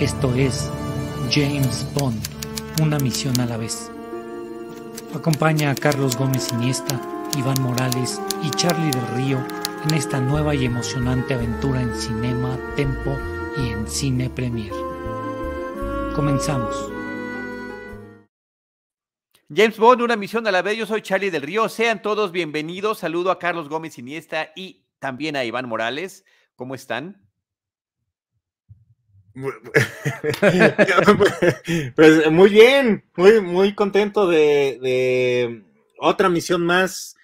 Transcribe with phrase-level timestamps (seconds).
[0.00, 0.70] Esto es
[1.30, 2.18] James Bond,
[2.80, 3.92] una misión a la vez.
[5.14, 6.98] Acompaña a Carlos Gómez Iniesta,
[7.36, 9.46] Iván Morales y Charlie del Río
[9.84, 13.14] en esta nueva y emocionante aventura en Cinema, Tempo
[13.58, 14.72] y en Cine Premier.
[16.16, 16.74] Comenzamos.
[19.54, 20.78] James Bond, una misión a la vez.
[20.78, 21.68] Yo soy Charlie del Río.
[21.68, 23.00] Sean todos bienvenidos.
[23.00, 26.24] Saludo a Carlos Gómez Iniesta y también a Iván Morales.
[26.56, 27.29] ¿Cómo están?
[31.94, 35.64] pues muy bien, muy, muy contento de,
[35.98, 37.16] otra misión más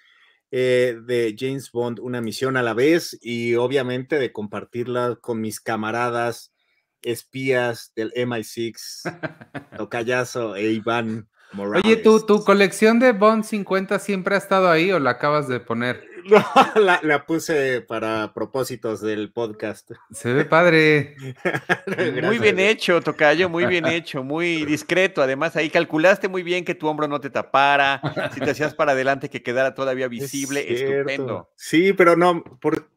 [0.51, 5.59] eh, de James Bond, una misión a la vez y obviamente de compartirla con mis
[5.59, 6.53] camaradas
[7.01, 11.85] espías del MI6, Tocayazo e Iván Morales.
[11.85, 15.59] Oye, ¿tu, ¿tu colección de Bond 50 siempre ha estado ahí o la acabas de
[15.59, 16.07] poner?
[16.75, 19.91] No, la, puse para propósitos del podcast.
[20.11, 21.15] Se ve padre.
[22.23, 25.21] muy bien hecho, Tocayo, muy bien hecho, muy discreto.
[25.21, 28.01] Además, ahí calculaste muy bien que tu hombro no te tapara,
[28.33, 31.49] si te hacías para adelante que quedara todavía visible, estupendo.
[31.55, 32.89] Sí, pero no, por...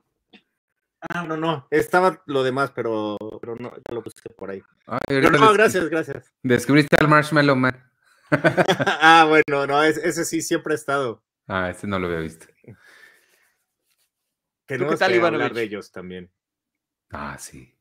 [1.09, 4.63] Ah, no, no, estaba lo demás, pero, pero no, ya lo puse por ahí.
[5.09, 6.33] no, gracias, gracias.
[6.43, 7.90] Descubriste al Marshmallow Man.
[8.31, 11.23] Ah, bueno, no, ese sí siempre ha estado.
[11.47, 12.47] Ah, ese no lo había visto.
[14.67, 16.31] Tenemos ¿Qué tal, que hablar de ellos también.
[17.11, 17.77] Ah, sí.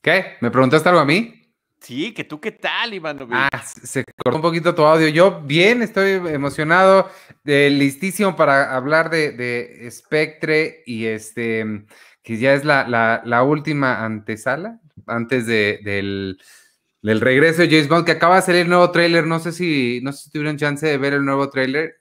[0.00, 0.36] ¿Qué?
[0.40, 1.46] ¿Me preguntaste algo a mí?
[1.80, 3.36] Sí, que tú qué tal, Ivanovich.
[3.52, 5.08] Ah, se cortó un poquito tu audio.
[5.08, 7.10] Yo bien, estoy emocionado,
[7.44, 11.84] eh, listísimo para hablar de, de, Spectre y este,
[12.22, 16.40] que ya es la, la, última antesala, antes de, del,
[17.06, 19.26] del, regreso de James Bond, que acaba de salir el nuevo tráiler.
[19.26, 22.00] No sé si, no sé si tuvieron chance de ver el nuevo tráiler.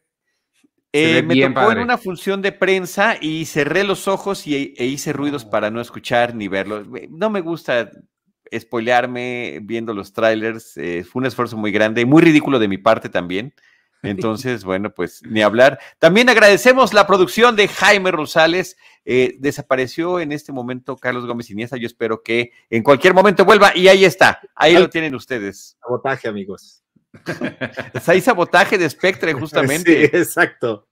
[0.91, 5.11] Eh, me tocó en una función de prensa y cerré los ojos y, e hice
[5.11, 6.83] ruidos para no escuchar ni verlo.
[7.09, 7.91] No me gusta
[8.57, 10.77] spoilearme viendo los trailers.
[10.77, 13.53] Eh, fue un esfuerzo muy grande, muy ridículo de mi parte también.
[14.03, 15.79] Entonces, bueno, pues ni hablar.
[15.99, 18.77] También agradecemos la producción de Jaime Rosales.
[19.03, 21.77] Eh, desapareció en este momento Carlos Gómez Iniesta.
[21.77, 23.75] Yo espero que en cualquier momento vuelva.
[23.75, 24.39] Y ahí está.
[24.55, 25.77] Ahí lo tienen ustedes.
[25.81, 26.83] Sabotaje, amigos.
[28.07, 30.09] Hay sabotaje de Spectre, justamente.
[30.11, 30.87] Sí, exacto.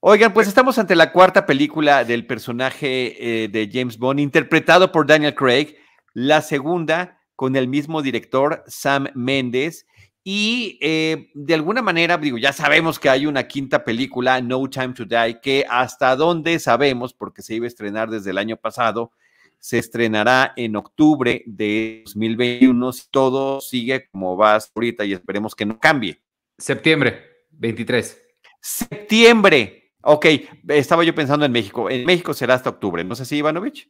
[0.00, 5.06] Oigan, pues estamos ante la cuarta película del personaje eh, de James Bond, interpretado por
[5.06, 5.76] Daniel Craig,
[6.14, 9.86] la segunda con el mismo director, Sam Mendes,
[10.28, 14.92] y eh, de alguna manera, digo, ya sabemos que hay una quinta película, No Time
[14.92, 19.12] to Die, que hasta donde sabemos, porque se iba a estrenar desde el año pasado,
[19.60, 22.92] se estrenará en octubre de 2021.
[22.92, 26.20] Si todo sigue como va ahorita y esperemos que no cambie.
[26.58, 27.22] Septiembre
[27.52, 28.20] 23.
[28.60, 29.92] Septiembre.
[30.02, 30.26] Ok,
[30.66, 31.88] estaba yo pensando en México.
[31.88, 33.88] En México será hasta octubre, ¿no sé si, Ivanovich?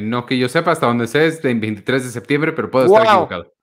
[0.00, 3.04] no que yo sepa, hasta donde sé es el 23 de septiembre, pero puedo estar
[3.04, 3.54] equivocado.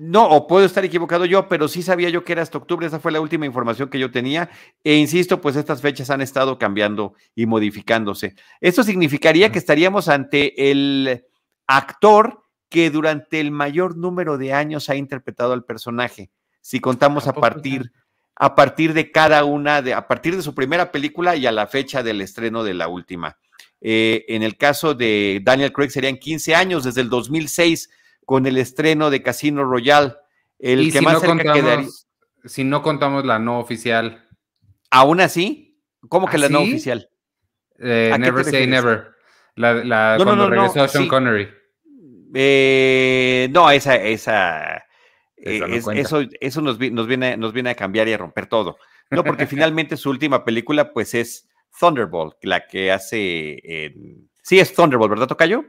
[0.00, 3.00] No, o puedo estar equivocado yo, pero sí sabía yo que era hasta octubre, esa
[3.00, 4.50] fue la última información que yo tenía.
[4.84, 8.34] E insisto, pues estas fechas han estado cambiando y modificándose.
[8.60, 11.24] Esto significaría que estaríamos ante el
[11.66, 16.30] actor que durante el mayor número de años ha interpretado al personaje,
[16.60, 17.92] si contamos a partir,
[18.34, 21.66] a partir de cada una, de, a partir de su primera película y a la
[21.66, 23.38] fecha del estreno de la última.
[23.80, 27.90] Eh, en el caso de Daniel Craig serían 15 años, desde el 2006
[28.26, 30.14] con el estreno de Casino Royale.
[30.58, 31.88] El que más cerca quedaría.
[32.44, 34.26] Si no contamos la no oficial.
[34.90, 35.80] ¿Aún así?
[36.08, 37.08] ¿Cómo que la no oficial?
[37.78, 39.12] Eh, never Say Never.
[39.54, 41.48] La, la cuando regresó Sean Connery.
[42.34, 44.76] Eh, no, esa, esa,
[45.36, 48.76] eh, eso, eso nos, nos, viene, nos viene a cambiar y a romper todo.
[49.10, 51.48] No, porque finalmente su última película, pues es
[51.78, 53.92] Thunderbolt, la que hace.
[54.42, 55.64] Sí, es Thunderbolt, ¿verdad, Tocayo?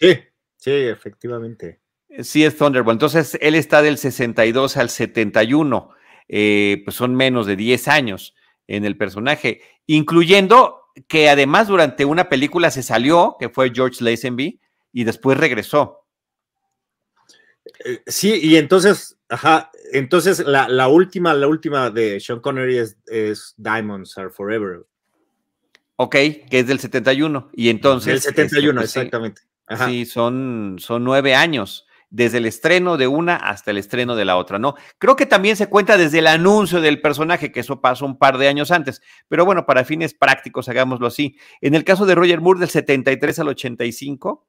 [0.00, 0.18] Sí,
[0.56, 1.80] sí, efectivamente.
[2.20, 2.96] Sí, es Thunderbolt.
[2.96, 5.90] Entonces, él está del 62 al 71.
[6.28, 8.34] Eh, pues son menos de 10 años
[8.66, 14.60] en el personaje, incluyendo que además durante una película se salió, que fue George Lazenby,
[14.92, 16.04] y después regresó.
[17.84, 24.16] Eh, sí, y entonces, ajá, entonces la, última, la última de Sean Connery es, Diamonds
[24.18, 24.84] Are Forever.
[25.96, 27.50] Ok, que es del 71.
[27.52, 28.06] Y entonces.
[28.06, 29.42] Del 71, este, pues exactamente
[29.86, 34.36] Sí, son, son nueve años, desde el estreno de una hasta el estreno de la
[34.36, 34.74] otra, ¿no?
[34.98, 38.38] Creo que también se cuenta desde el anuncio del personaje, que eso pasó un par
[38.38, 41.36] de años antes, pero bueno, para fines prácticos, hagámoslo así.
[41.60, 44.46] En el caso de Roger Moore, del 73 al 85,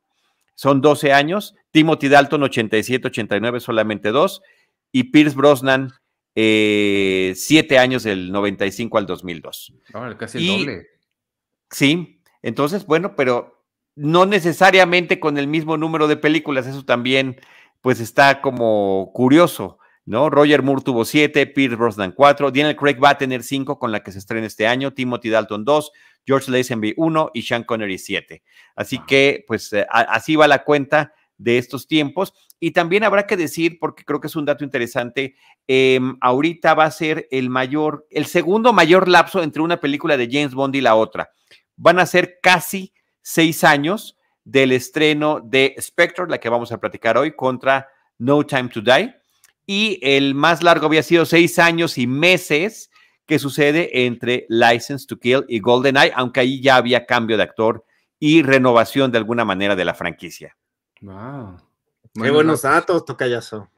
[0.55, 4.41] son 12 años, Timothy Dalton 87, 89, solamente dos,
[4.91, 5.91] y Pierce Brosnan,
[6.35, 9.73] eh, siete años del 95 al 2002.
[10.17, 10.87] casi el doble.
[11.71, 13.56] Sí, entonces, bueno, pero
[13.97, 17.41] no necesariamente con el mismo número de películas, eso también,
[17.81, 20.29] pues está como curioso, ¿no?
[20.29, 24.03] Roger Moore tuvo siete, Pierce Brosnan cuatro, Daniel Craig va a tener cinco con la
[24.03, 25.91] que se estrena este año, Timothy Dalton dos,
[26.27, 28.43] George Lazenby uno y Sean Connery siete.
[28.75, 32.33] Así que, pues, eh, así va la cuenta de estos tiempos.
[32.59, 35.35] Y también habrá que decir, porque creo que es un dato interesante,
[35.67, 40.29] em, ahorita va a ser el mayor, el segundo mayor lapso entre una película de
[40.31, 41.31] James Bond y la otra.
[41.75, 42.93] Van a ser casi
[43.27, 44.15] seis años
[44.45, 49.13] del estreno de Spectre, la que vamos a platicar hoy, contra No Time to Die.
[49.65, 52.89] Y el más largo había sido seis años y meses
[53.25, 57.83] que sucede entre License to Kill y GoldenEye, aunque ahí ya había cambio de actor
[58.17, 60.55] y renovación de alguna manera de la franquicia.
[61.01, 61.57] Wow.
[62.13, 63.69] Qué buenos datos, Tocayazo.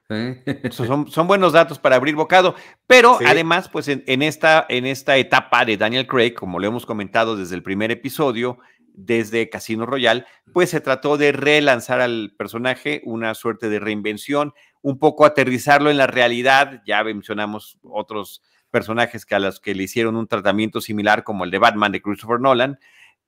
[0.71, 2.55] Son, son, buenos datos para abrir bocado,
[2.87, 7.35] pero además, pues en, esta, en esta etapa de Daniel Craig, como lo hemos comentado
[7.35, 8.59] desde el primer episodio,
[8.99, 14.99] desde Casino Royale, pues se trató de relanzar al personaje, una suerte de reinvención, un
[14.99, 16.81] poco aterrizarlo en la realidad.
[16.85, 18.41] Ya mencionamos otros
[18.71, 22.01] personajes que a los que le hicieron un tratamiento similar, como el de Batman de
[22.01, 22.79] Christopher Nolan,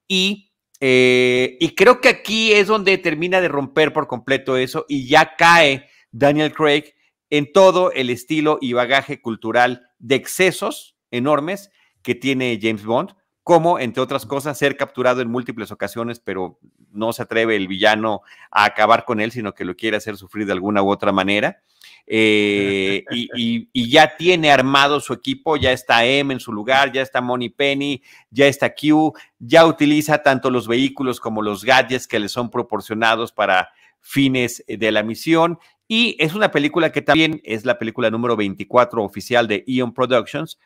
[0.08, 0.52] y
[0.84, 5.36] eh, y creo que aquí es donde termina de romper por completo eso y ya
[5.36, 6.96] cae Daniel Craig
[7.30, 11.70] en todo el estilo y bagaje cultural de excesos enormes
[12.02, 13.12] que tiene James Bond,
[13.44, 16.60] como, entre otras cosas, ser capturado en múltiples ocasiones, pero
[16.92, 18.22] no se atreve el villano
[18.52, 21.62] a acabar con él, sino que lo quiere hacer sufrir de alguna u otra manera.
[22.08, 27.22] Eh, y, ya tiene armado su equipo, ya está M en su lugar, ya está
[27.22, 32.30] Money Penny, ya está Q, ya utiliza tanto los vehículos como los gadgets que le
[32.30, 33.70] son proporcionados para
[34.02, 35.58] fines de la misión.
[35.88, 40.60] Y es una película que también es la película número 24 oficial de Eon Productions,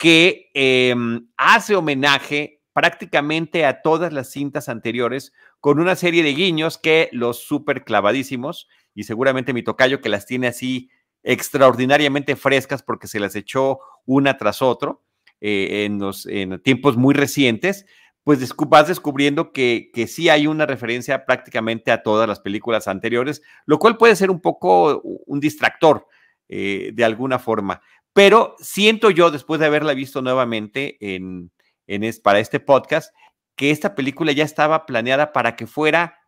[0.00, 6.78] que em, hace homenaje prácticamente a todas las cintas anteriores con una serie de guiños
[6.78, 10.88] que los súper clavadísimos y seguramente mi tocayo que las tiene así
[11.22, 15.04] extraordinariamente frescas porque se las echó una tras otro
[15.42, 16.26] eh, en los
[16.62, 17.84] tiempos muy recientes,
[18.24, 23.42] pues vas descubriendo que, que sí hay una referencia prácticamente a todas las películas anteriores,
[23.66, 26.06] lo cual puede ser un poco un distractor
[26.52, 27.80] eh, de alguna forma.
[28.12, 31.50] Pero siento yo, después de haberla visto nuevamente en,
[31.86, 33.14] en para este podcast,
[33.56, 36.18] que esta película ya estaba planeada para que fuera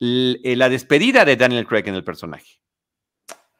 [0.00, 2.60] eh, la despedida de Daniel Craig en el personaje.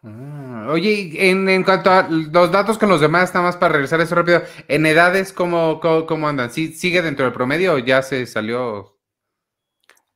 [0.03, 4.15] Ah, oye, en, cuanto a los datos con los demás, nada más para regresar eso
[4.15, 6.51] rápido, ¿en edades cómo, cómo, andan?
[6.51, 8.99] ¿Sigue dentro del promedio o ya se salió?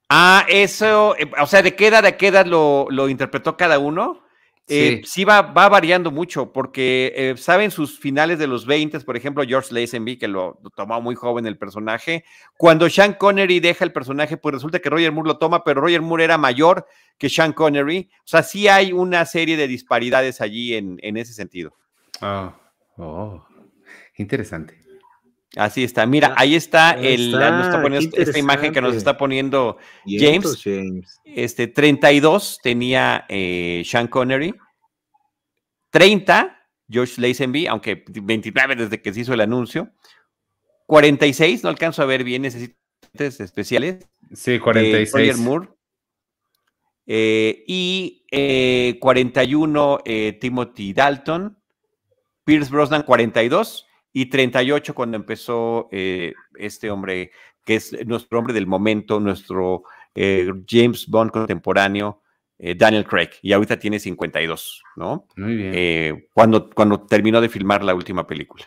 [0.09, 3.79] Ah, eso, eh, o sea, ¿de qué edad, de qué edad lo, lo interpretó cada
[3.79, 4.24] uno?
[4.67, 9.17] Eh, sí, va, va, variando mucho, porque eh, saben sus finales de los 20, por
[9.17, 12.25] ejemplo, George Lazenby, que lo, tomó muy joven el personaje.
[12.57, 16.01] Cuando Sean Connery deja el personaje, pues resulta que Roger Moore lo toma, pero Roger
[16.01, 16.87] Moore era mayor
[17.19, 18.09] que Sean Connery.
[18.21, 21.75] O sea, sí hay una serie de disparidades allí en, en ese sentido.
[22.23, 22.55] Ah,
[22.97, 23.47] oh,
[24.17, 24.85] interesante.
[25.57, 26.05] Así está.
[26.07, 27.35] Mira, ahí está, el,
[28.13, 30.65] esta imagen que nos está poniendo James.
[31.25, 34.55] Este 32 tenía eh, Sean Connery.
[35.95, 36.59] 30
[36.89, 39.93] George Lazenby, aunque 29 desde que se hizo el anuncio.
[40.87, 44.07] 46, no alcanzo a ver bien, necesitas especiales.
[44.33, 45.15] Sí, 46.
[45.15, 45.69] Eh, Roger Moore.
[47.07, 49.99] Eh, y 41
[50.41, 51.59] Timothy Dalton.
[52.45, 57.33] Pierce Brosnan 42 y 38 cuando empezó eh, este hombre,
[57.65, 59.85] que es nuestro hombre del momento, nuestro
[60.15, 62.23] eh, James Bond contemporáneo,
[62.59, 65.27] eh, Daniel Craig, y ahorita tiene 52, ¿no?
[65.37, 66.29] Muy bien.
[66.33, 68.67] cuando, cuando terminó de filmar la última película.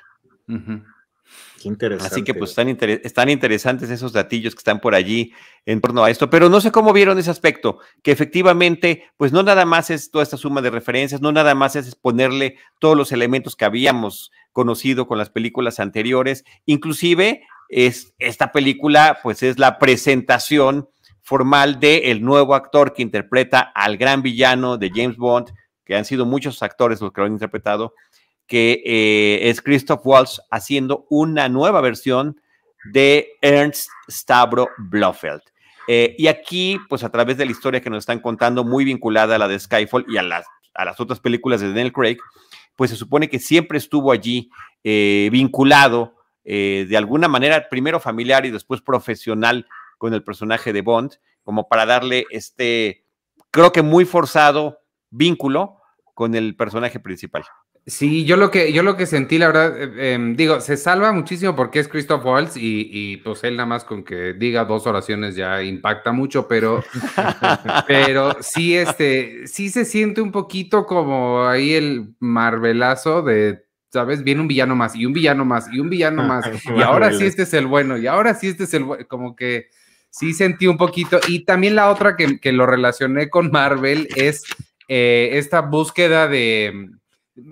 [1.61, 2.13] Qué interesante.
[2.13, 5.33] Así que pues están, están, interesantes esos datillos que están por allí
[5.65, 9.43] en torno a esto, pero no sé cómo vieron ese aspecto, que efectivamente pues no
[9.43, 13.11] nada más es toda esta suma de referencias, no nada más es ponerle todos los
[13.11, 19.79] elementos que habíamos conocido con las películas anteriores, inclusive es, esta película pues es la
[19.79, 20.87] presentación
[21.27, 25.51] formal del el nuevo actor que interpreta al gran villano de James Bond,
[25.83, 27.93] que han sido muchos actores los que lo han interpretado,
[28.45, 32.39] que eh, es Christoph Waltz haciendo una nueva versión
[32.93, 35.41] de Ernst Stavro Blofeld.
[35.89, 39.35] Eh, y aquí, pues a través de la historia que nos están contando, muy vinculada
[39.35, 42.19] a la de Skyfall y a las, a las otras películas de Daniel Craig,
[42.77, 44.49] pues se supone que siempre estuvo allí
[44.85, 46.13] eh, vinculado
[46.45, 51.13] de alguna manera, primero familiar y después profesional con el personaje de Bond,
[51.43, 53.05] como para darle este,
[53.51, 55.77] creo que muy forzado vínculo
[56.13, 57.43] con el personaje principal.
[57.85, 61.13] Sí, yo lo que, yo lo que sentí, la verdad, eh, em, digo, se salva
[61.13, 64.85] muchísimo porque es Christoph Waltz y, y, pues él nada más con que diga dos
[64.87, 66.83] oraciones ya impacta mucho, pero,
[67.87, 74.21] pero sí, este, sí se siente un poquito como ahí el marvelazo de, ¿sabes?
[74.21, 77.25] Viene un villano más y un villano más y un villano más y ahora sí
[77.25, 79.69] este es el bueno y ahora sí este es el bueno, como que
[80.17, 84.43] sí sentí un poquito y también la otra que, que lo relacioné con Marvel es
[84.87, 86.89] eh, esta búsqueda de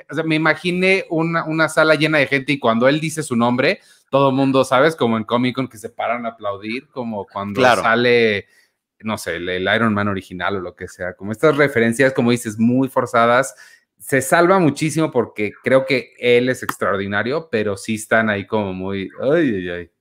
[0.09, 3.35] o sea, me imaginé una, una, sala llena de gente y cuando él dice su
[3.35, 4.95] nombre, todo el mundo, ¿sabes?
[4.95, 7.81] Como en Comic Con que se paran a aplaudir, como cuando claro.
[7.81, 8.47] sale,
[9.01, 12.31] no sé, el, el, Iron Man original o lo que sea, como estas referencias, como
[12.31, 13.55] dices, muy forzadas.
[13.99, 19.09] Se salva muchísimo porque creo que él es extraordinario, pero sí están ahí como muy,
[19.21, 19.91] ay, ay, ay.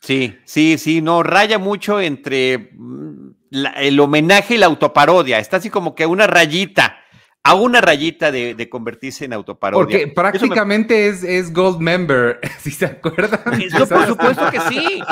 [0.00, 5.56] Sí, sí, sí, no, raya mucho entre mm, la, el homenaje y la autoparodia, está
[5.56, 6.98] así como que una rayita
[7.46, 9.84] a una rayita de, de, convertirse en autoparodia.
[9.84, 11.06] Porque prácticamente me...
[11.06, 13.40] es, es, Gold Member, si se acuerdan.
[13.78, 15.02] No, por supuesto que sí,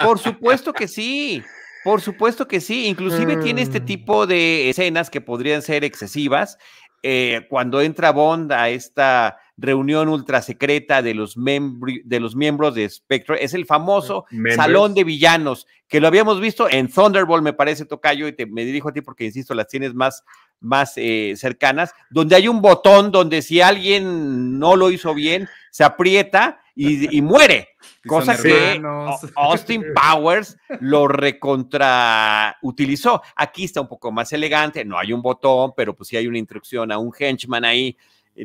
[0.00, 1.42] por supuesto que sí,
[1.82, 2.86] por supuesto que sí.
[2.86, 3.42] Inclusive mm.
[3.42, 6.58] tiene este tipo de escenas que podrían ser excesivas.
[7.02, 12.88] Eh, cuando entra Bond a esta reunión ultra secreta de los, de los miembros de
[12.88, 14.56] Spectre, es el famoso Members.
[14.56, 18.64] salón de villanos, que lo habíamos visto en Thunderbolt, me parece, Tocayo, y te, me
[18.64, 20.24] dirijo a ti porque, insisto, las tienes más,
[20.60, 25.84] más eh, cercanas, donde hay un botón donde si alguien no lo hizo bien, se
[25.84, 27.68] aprieta y, y muere.
[28.06, 28.80] Cosa que
[29.36, 33.22] Austin Powers lo recontra utilizó.
[33.36, 36.38] Aquí está un poco más elegante, no hay un botón, pero pues sí hay una
[36.38, 37.96] instrucción a un henchman ahí,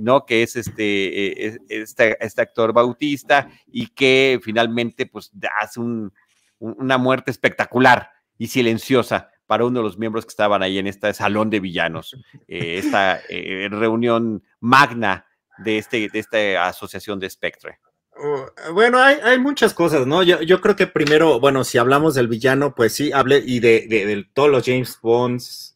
[0.01, 0.25] ¿no?
[0.25, 6.13] Que es este, este, este actor Bautista y que finalmente pues hace un,
[6.59, 11.13] una muerte espectacular y silenciosa para uno de los miembros que estaban ahí en este
[11.13, 12.15] salón de villanos,
[12.47, 15.25] eh, esta eh, reunión magna
[15.59, 17.79] de, este, de esta asociación de Spectre.
[18.17, 20.23] Uh, bueno, hay, hay, muchas cosas, ¿no?
[20.23, 23.87] Yo, yo, creo que primero, bueno, si hablamos del villano, pues sí, hable y de,
[23.89, 25.74] de, de todos los James Bonds,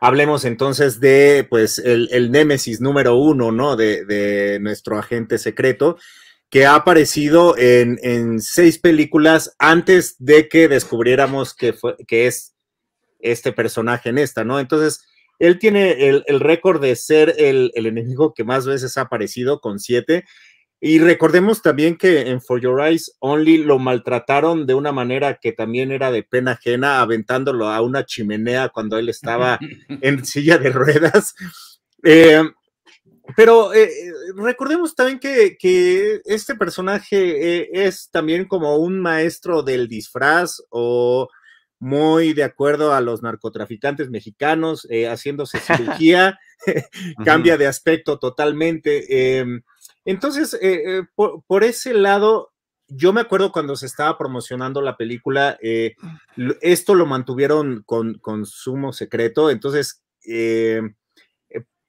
[0.00, 3.76] hablemos entonces de, pues, el, el némesis número uno, ¿no?
[3.76, 5.96] De, de, nuestro agente secreto,
[6.50, 12.54] que ha aparecido en, en, seis películas antes de que descubriéramos que, fue, que es
[13.18, 14.58] este personaje en esta, ¿no?
[14.60, 15.04] Entonces,
[15.38, 19.60] él tiene el, el récord de ser el, el enemigo que más veces ha aparecido
[19.60, 20.24] con siete.
[20.80, 25.52] Y recordemos también que en For Your Eyes Only lo maltrataron de una manera que
[25.52, 29.58] también era de pena ajena, aventándolo a una chimenea cuando él estaba
[30.02, 31.34] en silla de ruedas.
[32.04, 32.42] Eh,
[33.36, 33.90] pero eh,
[34.36, 41.28] recordemos también que, que este personaje eh, es también como un maestro del disfraz o
[41.80, 46.38] muy de acuerdo a los narcotraficantes mexicanos, eh, haciéndose cirugía,
[47.24, 49.44] cambia de aspecto totalmente.
[50.08, 52.54] Entonces, eh, eh, por, por, ese lado,
[52.86, 55.96] yo me acuerdo cuando se estaba promocionando la película, eh,
[56.62, 59.50] esto lo mantuvieron con, con sumo secreto.
[59.50, 60.80] Entonces, eh,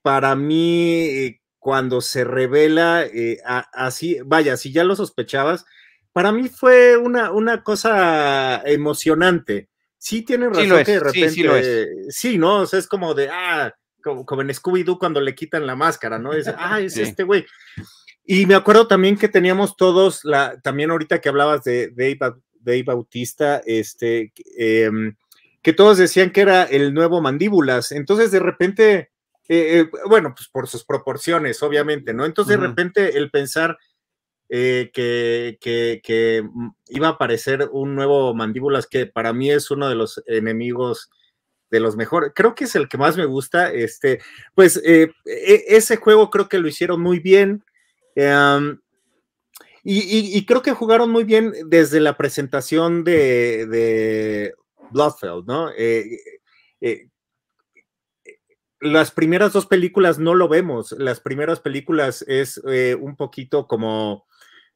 [0.01, 3.05] para mí, cuando se revela
[3.45, 5.65] a, así, vaya, si ya lo sospechabas,
[6.11, 9.69] para mí fue una, una cosa emocionante.
[9.97, 11.87] Sí, tiene razón sí que de repente.
[12.09, 12.57] Sí, ¿no?
[12.57, 13.73] O sea, es como de, ah,
[14.03, 16.33] como, como en Scooby-Doo cuando le quitan la máscara, ¿no?
[16.33, 17.45] Es, ah, es este güey.
[18.31, 21.89] Y me acuerdo también que teníamos todos, la, también ahorita que hablabas de
[22.61, 24.91] Dave, Bautista, este, eh,
[25.63, 27.91] que todos decían que era el nuevo Mandíbulas.
[27.91, 29.09] Entonces, de repente,
[29.47, 32.23] eh, eh, bueno, pues por sus proporciones, obviamente, ¿no?
[32.23, 32.61] Entonces, uh -huh.
[32.61, 33.79] de repente, el pensar
[34.47, 36.47] eh, que, que, que,
[36.89, 41.09] iba a aparecer un nuevo Mandíbulas, que para mí es uno de los enemigos
[41.71, 44.19] de los mejores, creo que es el que más me gusta, este,
[44.53, 47.63] pues eh, ese juego creo que lo hicieron muy bien,
[48.15, 48.79] Um,
[49.83, 54.53] y, y, y, creo que jugaron muy bien desde la presentación de, de
[54.91, 55.69] Bloodfeld, ¿no?
[55.77, 56.19] Eh,
[56.81, 57.07] eh,
[58.81, 60.93] las primeras dos películas no lo vemos.
[60.93, 64.25] Las primeras películas es eh, un poquito como,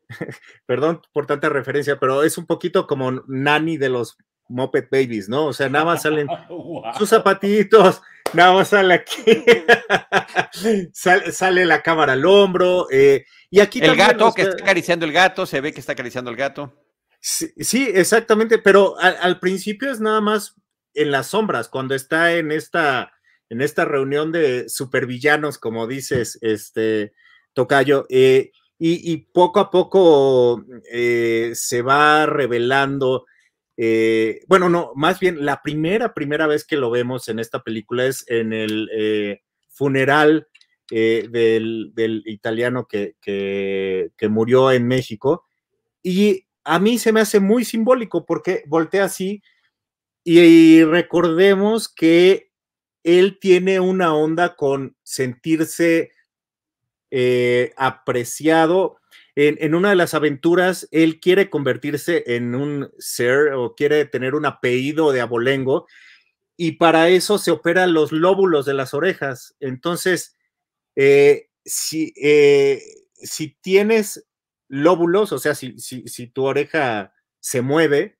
[0.65, 4.17] perdón por tanta referencia, pero es un poquito como Nani de los
[4.49, 5.45] Muppet Babies, ¿no?
[5.47, 6.83] O sea, nada más salen wow.
[6.97, 8.01] sus zapatitos,
[8.33, 9.23] nada más sale aquí,
[10.93, 15.11] sale, sale, la cámara al hombro, eh, y aquí el gato, que está acariciando el
[15.11, 16.73] gato, se ve que está acariciando el gato.
[17.19, 20.55] Sí, exactamente, pero al, principio es nada más
[20.93, 23.13] en las sombras, cuando está en esta,
[23.49, 27.13] en esta reunión de supervillanos, como dices, este
[27.53, 33.25] Tocayo, eh, y, poco a poco eh, se va revelando.
[33.77, 38.05] Eh, bueno, no, más bien la primera, primera vez que lo vemos en esta película
[38.05, 39.39] es en el
[39.69, 40.47] funeral
[40.89, 45.45] del, italiano que, que, murió en México.
[46.03, 49.41] Y a mí se me hace muy simbólico porque voltea así
[50.23, 52.51] y, recordemos que
[53.03, 56.11] él tiene una onda con sentirse
[57.11, 58.97] eh, apreciado.
[59.35, 64.45] En, una de las aventuras, él quiere convertirse en un ser o quiere tener un
[64.45, 65.87] apellido de abolengo
[66.55, 69.55] y para eso se operan los lóbulos de las orejas.
[69.59, 70.37] Entonces,
[70.95, 72.83] eh, si, eh,
[73.15, 74.23] si tienes
[74.67, 78.19] lóbulos, o sea, si, si, tu oreja se mueve,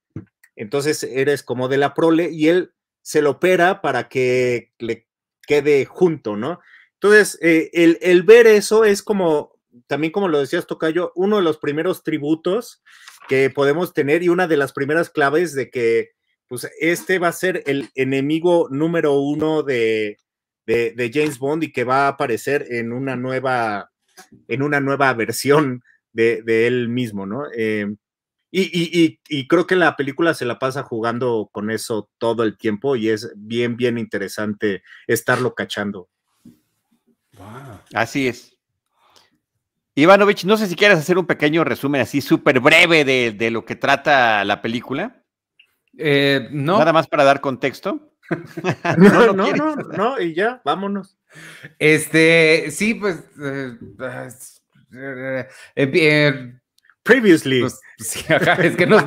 [0.55, 5.07] entonces eres como de la prole y él se lo opera para que le
[5.45, 6.59] quede junto, ¿no?
[6.95, 9.52] Entonces, eh, el, ver eso es como,
[9.87, 12.83] también como lo decías, Tocayo, uno de los primeros tributos
[13.27, 16.11] que podemos tener y una de las primeras claves de que,
[16.47, 20.17] pues, este va a ser el enemigo número uno de,
[20.65, 23.91] de James Bond y que va a aparecer en una nueva,
[24.47, 27.45] en una nueva versión de, él mismo, ¿no?
[27.55, 27.87] Eh,
[28.55, 33.09] y, creo que la película se la pasa jugando con eso todo el tiempo y
[33.09, 36.07] es bien, bien interesante estarlo cachando.
[37.93, 38.52] Así es.
[39.95, 43.75] Ivanovich, no sé si quieres hacer un pequeño resumen así súper breve de, lo que
[43.75, 45.23] trata la película.
[45.97, 46.79] Eh, no.
[46.79, 48.13] Nada más para dar contexto.
[48.97, 51.17] no, no, no, no, y ya, vámonos.
[51.77, 53.77] Este, sí, pues eh,
[54.93, 56.53] eh, eh,
[57.03, 57.61] Previously.
[57.61, 57.79] Pues,
[58.59, 58.99] es que no,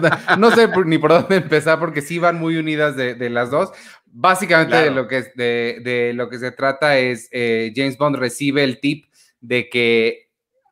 [0.54, 3.72] sé ni por dónde empezar porque sí van muy unidas de, las dos.
[4.04, 8.80] Básicamente de, lo que, de, lo que se trata es eh, James Bond recibe el
[8.80, 9.06] tip
[9.40, 10.25] de que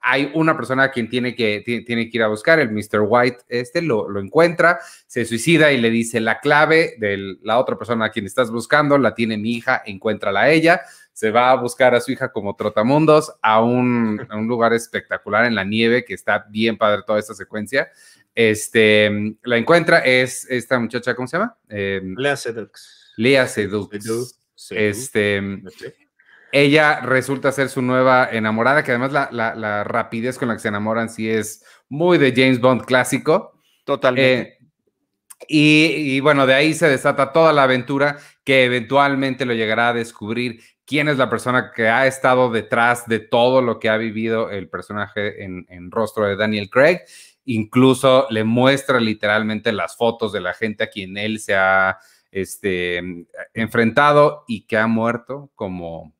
[0.05, 3.01] hay una persona a quien tiene que, tiene, que ir a buscar, el Mr.
[3.07, 7.79] White, este lo, lo, encuentra, se suicida y le dice la clave de la otra
[7.79, 10.83] persona a quien estás buscando, la tiene mi hija, encuéntrala a ella
[11.14, 15.64] se va a buscar a su hija como trotamundos a un, lugar espectacular en la
[15.64, 17.88] nieve, que está bien padre toda esta secuencia.
[18.35, 21.57] Este, la encuentra, es esta muchacha, ¿cómo se llama?
[21.69, 23.12] Eh, Lea Sedux.
[23.17, 24.40] Lea Sedux.
[24.71, 25.40] Este,
[26.55, 31.11] ella resulta ser su nueva enamorada, que además la, rapidez con la que se enamoran
[31.11, 33.61] sí es muy de James Bond clásico.
[33.85, 34.40] Totalmente.
[34.40, 34.59] Eh,
[35.49, 39.95] y, y, bueno, de ahí se desata toda la aventura que eventualmente lo llegará a
[39.95, 44.49] descubrir quién es la persona que ha estado detrás de todo lo que ha vivido
[44.49, 47.01] el personaje en, rostro de Daniel Craig.
[47.47, 51.99] Incluso le muestra literalmente las fotos de la gente a quien él se ha
[52.31, 53.03] este,
[53.55, 56.13] enfrentado y que ha muerto como,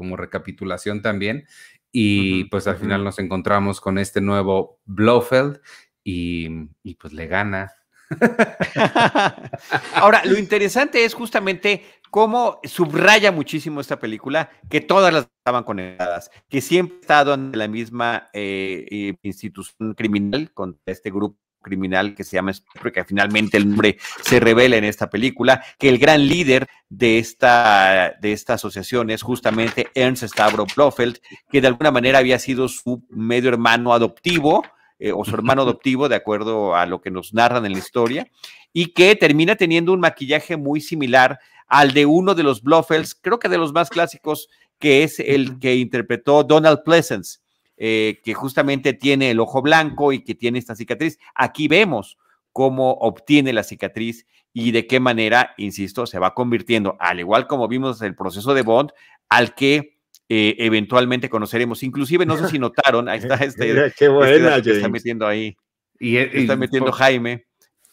[0.00, 1.46] como recapitulación también.
[1.92, 5.60] Y pues al final nos encontramos con este nuevo Blofeld
[6.02, 6.48] y,
[6.82, 7.70] y pues le gana
[9.94, 16.30] Ahora, lo interesante es justamente cómo subraya muchísimo esta película que todas las estaban conectadas,
[16.48, 22.14] que siempre ha estado en la misma eh, eh, institución criminal, con este grupo criminal
[22.14, 25.98] que se llama Spectre, que finalmente el nombre se revela en esta película, que el
[25.98, 31.18] gran líder de esta, de esta asociación es justamente Ernst Stavro Blofeld,
[31.50, 34.64] que de alguna manera había sido su medio hermano adoptivo,
[34.98, 38.26] eh, o su hermano adoptivo, de acuerdo a lo que nos narran en la historia,
[38.72, 43.38] y que termina teniendo un maquillaje muy similar al de uno de los Blofels, creo
[43.38, 47.39] que de los más clásicos, que es el que interpretó Donald Pleasence,
[47.82, 51.18] eh, que justamente tiene el ojo blanco y que tiene esta cicatriz.
[51.34, 52.18] Aquí vemos
[52.52, 57.68] cómo obtiene la cicatriz y de qué manera, insisto, se va convirtiendo, al igual como
[57.68, 58.90] vimos el proceso de Bond,
[59.30, 59.96] al que
[60.28, 61.82] eh, eventualmente conoceremos.
[61.82, 65.56] Inclusive, no sé si notaron, ahí está este, qué este buena, que está metiendo ahí.
[65.98, 67.46] Y, está metiendo Jaime.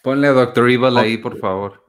[0.03, 1.85] Ponle a Doctor Evil ahí, por favor.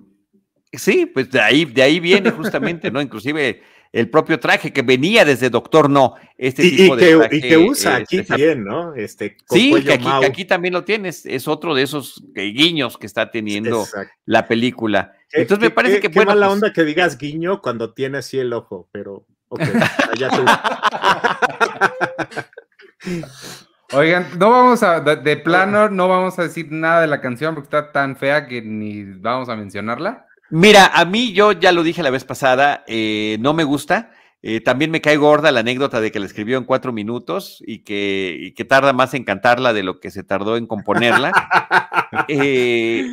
[0.72, 3.02] Sí, pues de ahí, de ahí viene justamente, ¿no?
[3.02, 3.60] Inclusive
[3.92, 7.96] el propio traje que venía desde Doctor No, este tipo de traje, y que usa
[7.96, 8.94] aquí este, también, ¿no?
[8.94, 13.86] Este, sí, que aquí, también lo tienes, es otro de esos guiños que está teniendo
[14.26, 15.12] la película.
[15.32, 16.10] Entonces me parece que...
[16.10, 19.62] Qué mala pues onda que digas guiño cuando tiene así el ojo, pero Ok,
[20.12, 20.44] allá tú.
[23.96, 27.66] Oigan, no vamos a, de, plano, no vamos a decir nada de la canción porque
[27.66, 30.26] está tan fea que ni vamos a mencionarla.
[30.50, 34.10] Mira, a mí yo ya lo dije la vez pasada, eh, no me gusta.
[34.40, 37.80] Eh, también me cae gorda la anécdota de que la escribió en cuatro minutos y
[37.80, 41.32] que, y que tarda más en cantarla de lo que se tardó en componerla.
[42.28, 43.06] Eh,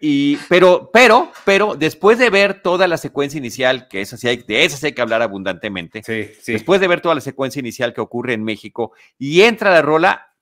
[0.00, 4.36] y, pero, pero, pero, después de ver toda la secuencia inicial, que esa sí hay,
[4.46, 6.52] de esa sí hay que hablar abundantemente, Sí, sí.
[6.52, 10.34] después de ver toda la secuencia inicial que ocurre en México y entra la rola,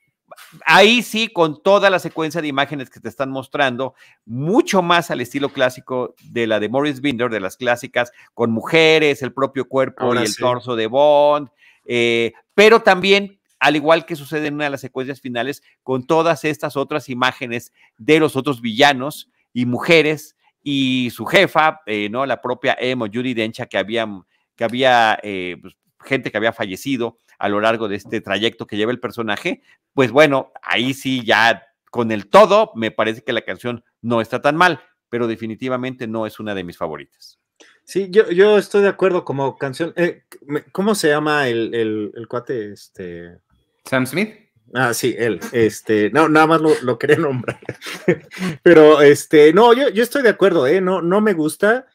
[0.67, 5.21] ahí sí, con toda la secuencia de imágenes que te están mostrando, mucho más al
[5.21, 10.05] estilo clásico de la de Morris Binder, de las clásicas, con mujeres, el propio cuerpo
[10.05, 10.41] Ahora y el sí.
[10.41, 11.49] torso de Bond,
[11.87, 16.45] eh, pero también, al igual que sucede en una de las secuencias finales, con todas
[16.45, 22.25] estas otras imágenes de los otros villanos y mujeres y su jefa, eh, ¿no?
[22.27, 24.09] La propia Emo, Judy Dencha, que había,
[24.57, 28.77] que había eh, pues, gente que había fallecido a lo largo de este trayecto que
[28.77, 29.63] lleva el personaje,
[29.93, 34.41] pues bueno, ahí sí ya con el todo, me parece que la canción no está
[34.43, 37.39] tan mal, pero definitivamente no es una de mis favoritas.
[37.85, 39.93] Sí, yo, yo estoy de acuerdo como canción.
[39.97, 40.25] eh,
[40.73, 42.73] ¿Cómo se llama el, el, el cuate?
[42.73, 43.39] Este.
[43.85, 44.35] Sam Smith.
[44.73, 45.39] Ah, sí, él.
[45.53, 47.61] Este, no, nada más lo, lo quería nombrar.
[48.63, 50.81] pero este, no, yo, yo estoy de acuerdo, ¿eh?
[50.81, 51.87] No, no me gusta,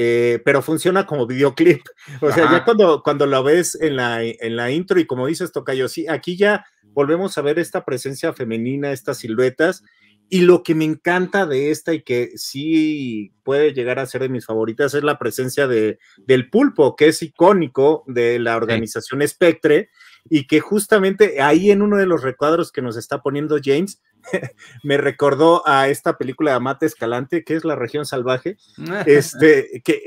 [0.00, 1.82] eh, pero funciona como videoclip.
[2.22, 5.50] O sea, ya cuando, cuando lo ves en la, en la intro y como dices,
[5.50, 9.82] Tocayo, sí, aquí ya volvemos a ver esta presencia femenina, estas siluetas.
[10.30, 14.28] Y lo que me encanta de esta y que sí puede llegar a ser de
[14.28, 19.88] mis favoritas es la presencia de, del pulpo, que es icónico de la organización Spectre
[20.30, 24.02] y que justamente ahí en uno de los recuadros que nos está poniendo James,
[24.82, 28.56] me recordó a esta película de Amate Escalante, que es La región salvaje,
[29.06, 30.02] este, que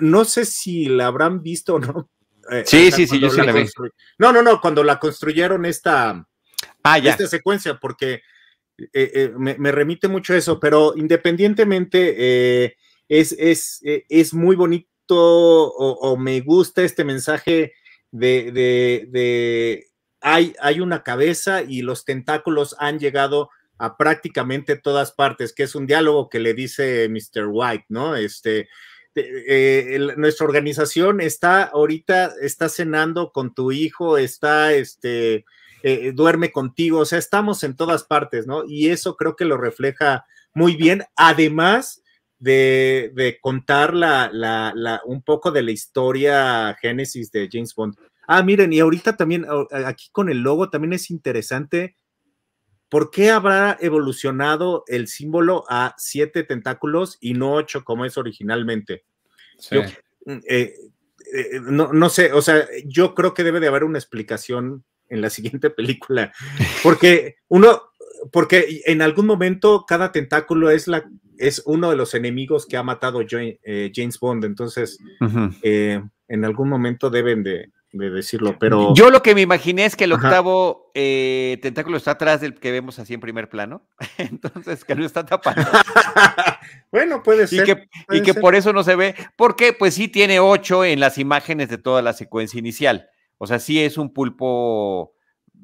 [0.00, 2.10] no sé si la habrán visto o no.
[2.50, 3.66] eh, Sí, sí, sí, yo sí la vi.
[4.18, 6.26] No, no, no, cuando la construyeron esta,
[6.82, 7.10] Ah, ya.
[7.10, 8.20] esta secuencia, porque
[8.78, 12.76] eh, eh, me, me remite mucho a eso, pero independientemente,
[13.08, 17.72] es, es, es muy bonito o, o me gusta este mensaje
[18.14, 19.88] de, de, de
[20.20, 25.74] hay, hay una cabeza y los tentáculos han llegado a prácticamente todas partes, que es
[25.74, 27.48] un diálogo que le dice Mr.
[27.48, 28.14] White, ¿no?
[28.14, 28.68] Este,
[29.16, 35.44] eh, nuestra organización está ahorita, está cenando con tu hijo, está, este,
[35.82, 38.64] eh, duerme contigo, o sea, estamos en todas partes, ¿no?
[38.64, 40.24] Y eso creo que lo refleja
[40.54, 42.03] muy bien, además
[42.44, 47.96] de, de contar la, la, la- un poco de la historia génesis de James Bond.
[48.26, 49.46] Ah, miren, y ahorita también,
[49.86, 51.96] aquí con el logo también es interesante,
[52.90, 59.04] ¿por qué habrá evolucionado el símbolo a siete tentáculos y no ocho como es originalmente?
[59.58, 59.76] Sí.
[59.76, 59.82] Yo-
[60.26, 60.74] eh,
[61.32, 65.20] eh, no, no sé, o sea, yo creo que debe de haber una explicación en
[65.20, 66.32] la siguiente película,
[66.82, 67.82] porque uno,
[68.32, 71.04] porque en algún momento cada tentáculo es la
[71.38, 74.98] es uno de los enemigos que ha matado eh, James Bond, entonces
[75.62, 79.94] eh, en algún momento deben de, de decirlo, pero Yo lo que me imaginé es
[79.94, 83.86] que el octavo eh, tentáculo está atrás del que vemos así en primer plano,
[84.18, 85.62] entonces que no está tapando.
[86.90, 87.64] bueno, puede y ser.
[87.64, 88.42] que, y que ser.
[88.42, 92.02] por eso no se ve, porque pues sí tiene ocho en las imágenes de toda
[92.02, 93.08] la secuencia inicial.
[93.38, 95.14] O sea, sí es un pulpo,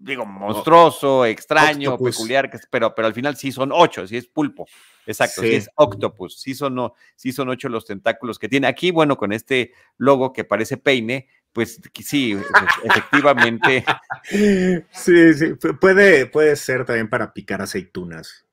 [0.01, 2.17] digo, monstruoso, extraño, octopus.
[2.17, 4.67] peculiar, pero, pero al final sí son ocho, sí es pulpo.
[5.07, 5.55] Exacto, sí, Sí.
[5.57, 8.67] es octopus, sí son, o- sí son ocho los tentáculos que tiene.
[8.67, 13.85] Aquí, bueno, con este logo que parece peine, pues sí, pues, efectivamente.
[14.31, 18.47] Sí, sí, pu- puede, puede ser también para picar aceitunas.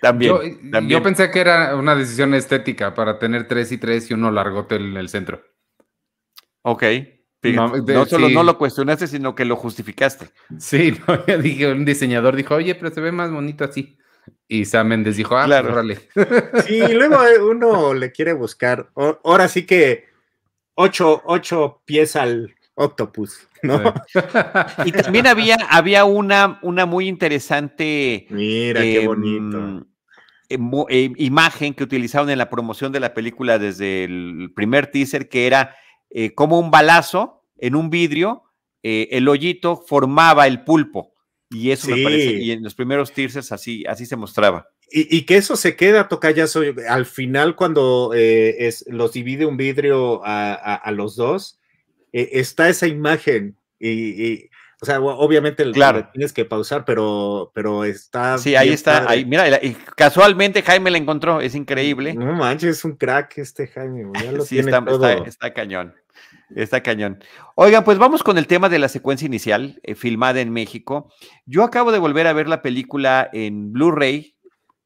[0.00, 0.38] También, Yo,
[0.70, 0.88] también.
[0.88, 4.76] yo pensé que era una decisión estética para tener tres y tres y uno largote
[4.76, 5.42] en el centro.
[6.62, 6.84] Ok.
[7.40, 8.34] Fíjate, No, solo sí.
[8.34, 10.30] no lo cuestionaste, sino que lo justificaste.
[10.58, 13.96] Sí, no, yo dije, un diseñador dijo, oye, pero se ve más bonito así.
[14.46, 15.72] Y Sam Mendes dijo, ah, Claro.
[15.72, 15.98] órale.
[16.66, 18.90] Sí, y luego eh, uno le quiere buscar.
[18.94, 20.04] o- ahora sí que
[20.74, 23.94] ocho, ocho pies al octopus, ¿no?
[24.84, 29.58] Y también había, había una, una muy interesante Mira, qué em, bonito.
[30.48, 35.28] em, em, imagen que utilizaron en la promoción de la película desde el primer teaser,
[35.28, 35.76] que era
[36.10, 38.44] eh, como un balazo en un vidrio,
[38.82, 41.14] eh, el hoyito formaba el pulpo.
[41.50, 42.04] Y eso me Sí.
[42.04, 44.68] parece, y en los primeros teasers así, así se mostraba.
[44.92, 49.56] Y, y que eso se queda, Tocayazo, al final cuando eh, es, los divide un
[49.56, 51.58] vidrio a, a- a los dos,
[52.12, 53.56] eh, está esa imagen.
[53.80, 55.98] Y, y, o sea, obviamente el- Claro.
[55.98, 58.38] lo tienes que pausar, pero, pero está.
[58.38, 59.08] Sí, ahí está, padre.
[59.14, 59.60] ahí, mira,
[59.96, 62.14] casualmente Jaime la encontró, es increíble.
[62.14, 65.08] No manches, es un crack este Jaime, ya lo Sí, tiene está, todo.
[65.08, 65.94] está- está cañón.
[66.56, 67.22] Está cañón.
[67.54, 71.12] Oigan, pues vamos con el tema de la secuencia inicial, eh, filmada en México.
[71.46, 74.34] Yo acabo de volver a ver la película en Blu-ray.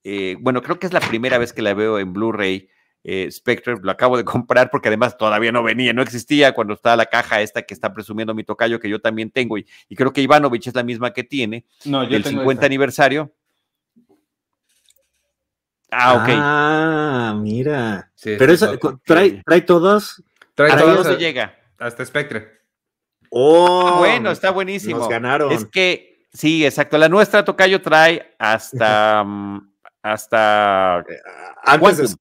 [0.04, 2.68] eh, bueno, creo que es la primera vez que la veo en Blu-ray
[3.06, 6.96] eh, Spectre, lo acabo de comprar porque además todavía no venía, no existía cuando estaba
[6.96, 10.12] la caja esta que está presumiendo mi tocayo, que yo también tengo, y, y creo
[10.12, 12.66] que Ivanovich es la misma que tiene, No, yo del tengo 50 esta.
[12.66, 13.32] aniversario.
[15.90, 16.28] Ah, ok.
[16.32, 18.10] Ah, mira.
[18.14, 20.22] Sí, Pero esa, trae, trae todas.
[20.54, 21.58] Trae ¿Hasta todas dónde a- llega?
[21.78, 22.48] hasta Spectre.
[23.30, 24.98] Oh, Ah, bueno, está buenísimo.
[24.98, 25.50] Nos ganaron.
[25.52, 26.98] Es que, sí, exacto.
[26.98, 32.16] La nuestra tocayo trae hasta, mm, hasta Antes de- Quantum,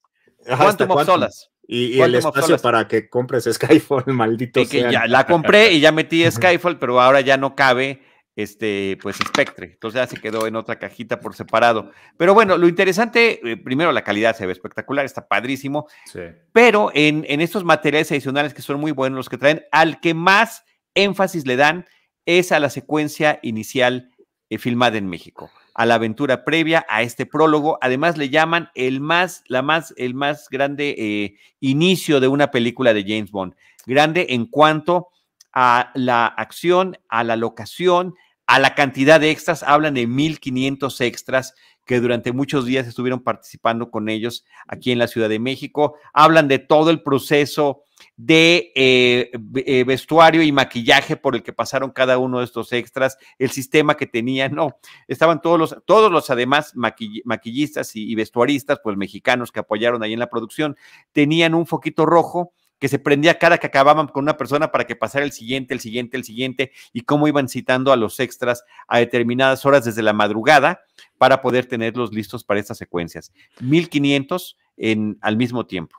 [0.47, 1.13] Ajá, hasta Quantum of Quantum.
[1.13, 1.47] Solace.
[1.65, 4.91] Y, y el espacio para que compres Skyfall, maldito Y que sea.
[4.91, 8.01] ya la compré y ya metí Skyfall, pero ahora ya no cabe
[8.35, 9.71] este, pues Spectre.
[9.73, 11.91] Entonces ya se quedó en otra cajita por separado.
[12.17, 16.21] Pero bueno, lo interesante, eh, primero la calidad se ve espectacular, está padrísimo, Sí.
[16.51, 20.13] pero en, en estos materiales adicionales que son muy buenos los que traen, al que
[20.13, 20.65] más
[20.95, 21.85] énfasis le dan
[22.25, 24.09] es a la secuencia inicial
[24.49, 27.77] eh, filmada en México, a la aventura previa, a este prólogo.
[27.81, 32.93] Además le llaman el más, la más, el más grande eh, inicio de una película
[32.93, 33.55] de James Bond.
[33.85, 35.09] Grande en cuanto
[35.53, 39.63] a la acción, a la locación, a la cantidad de extras.
[39.63, 41.53] Hablan de 1500 extras
[41.85, 45.95] que durante muchos días estuvieron participando con ellos aquí en la Ciudad de México.
[46.13, 47.83] Hablan de todo el proceso
[48.15, 53.17] de eh, eh, vestuario y maquillaje por el que pasaron cada uno de estos extras,
[53.39, 54.77] el sistema que tenían, no,
[55.07, 60.03] estaban todos los, todos los además maquill- maquillistas y, y vestuaristas, pues mexicanos que apoyaron
[60.03, 60.75] ahí en la producción,
[61.11, 62.53] tenían un foquito rojo
[62.83, 65.79] que se prendía cada que acababan con una persona para que pasara el siguiente, el
[65.79, 70.11] siguiente, el siguiente, y cómo iban citando a los extras a determinadas horas desde la
[70.11, 70.81] madrugada
[71.17, 73.31] para poder tenerlos listos para estas secuencias.
[73.61, 75.95] 1500 en, al mismo tiempo.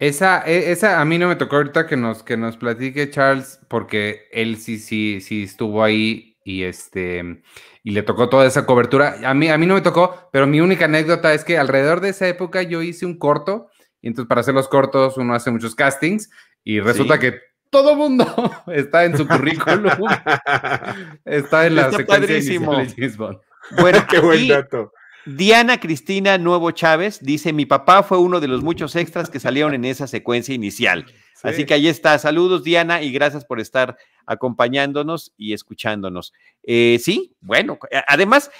[0.00, 3.60] Esa, e- esa a mí no me tocó ahorita que nos, que nos platique Charles,
[3.68, 7.44] porque él sí, sí, sí estuvo ahí y este
[7.84, 9.18] y le tocó toda esa cobertura.
[9.24, 12.08] A mí, a mí no me tocó, pero mi única anécdota es que alrededor de
[12.08, 13.68] esa época yo hice un corto,
[14.04, 16.28] y entonces para hacer los cortos uno hace muchos castings,
[16.62, 17.20] y resulta Sí.
[17.20, 17.40] que
[17.70, 18.24] todo mundo
[18.68, 19.86] está en su currículum,
[21.24, 22.42] está en la Está secuencia de
[22.96, 23.38] James Bond.
[23.80, 24.92] Bueno, Qué buen dato.
[25.26, 29.72] Diana Cristina Nuevo Chávez dice, mi papá fue uno de los muchos extras que salieron
[29.72, 31.06] en esa secuencia inicial.
[31.42, 31.64] Así Sí.
[31.66, 32.18] que ahí está.
[32.18, 36.32] Saludos, Diana, y gracias por estar acompañándonos y escuchándonos.
[36.62, 38.50] Eh, sí, bueno, además,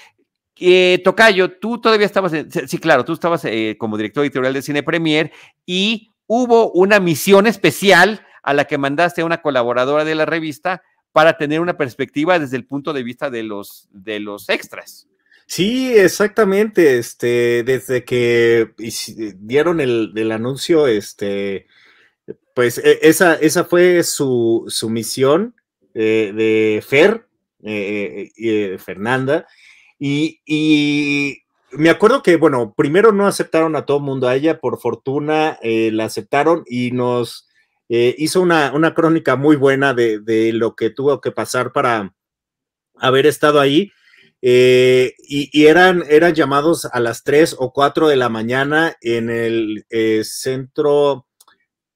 [0.59, 4.61] eh, Tocayo, tú todavía estabas, en- sí, claro, tú estabas eh, como director editorial de
[4.61, 5.31] Cine Premier
[5.65, 10.81] y hubo una misión especial a la que mandaste a una colaboradora de la revista
[11.11, 15.07] para tener una perspectiva desde el punto de vista de los, de los extras.
[15.47, 16.97] Sí, exactamente.
[16.97, 18.71] Este, desde que
[19.37, 21.67] dieron el, el anuncio, este,
[22.53, 25.55] pues e- esa, esa fue su, su misión
[25.93, 27.27] eh, de Fer,
[27.63, 29.47] eh, eh, Fernanda.
[29.99, 31.39] Y,
[31.71, 35.57] me acuerdo que, bueno, primero no aceptaron a todo el mundo, a ella por fortuna
[35.61, 37.47] eh, la aceptaron y nos
[37.89, 42.13] eh, hizo una, una crónica muy buena de, de lo que tuvo que pasar para
[42.95, 43.91] haber estado ahí.
[44.41, 49.85] Eh, y, eran, eran llamados a las 3 o 4 de la mañana en el
[50.23, 51.27] centro,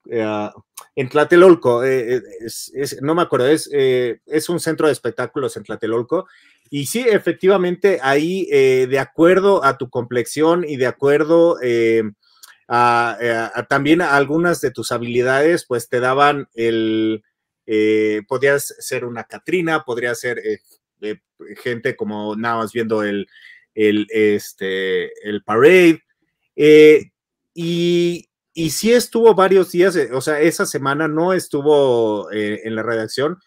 [0.10, 0.50] eh,
[0.96, 6.28] en Tlatelolco, es- es- no me acuerdo, es, es un centro de espectáculos en Tlatelolco.
[6.70, 12.04] Y sí, efectivamente, ahí, eh, de acuerdo a tu complexión y de acuerdo eh,
[12.68, 13.18] a,
[13.56, 17.24] a- también a algunas de tus habilidades, pues te daban el,
[17.66, 20.60] eh, podías ser una Catrina, podría ser eh,
[21.02, 21.18] eh,
[21.64, 23.28] gente como nada más viendo el,
[23.76, 26.04] el, este, el parade.
[26.56, 27.12] eh,
[27.54, 32.76] y, y sí estuvo varios días, eh, o sea, esa semana no estuvo eh, en
[32.76, 33.38] la redacción,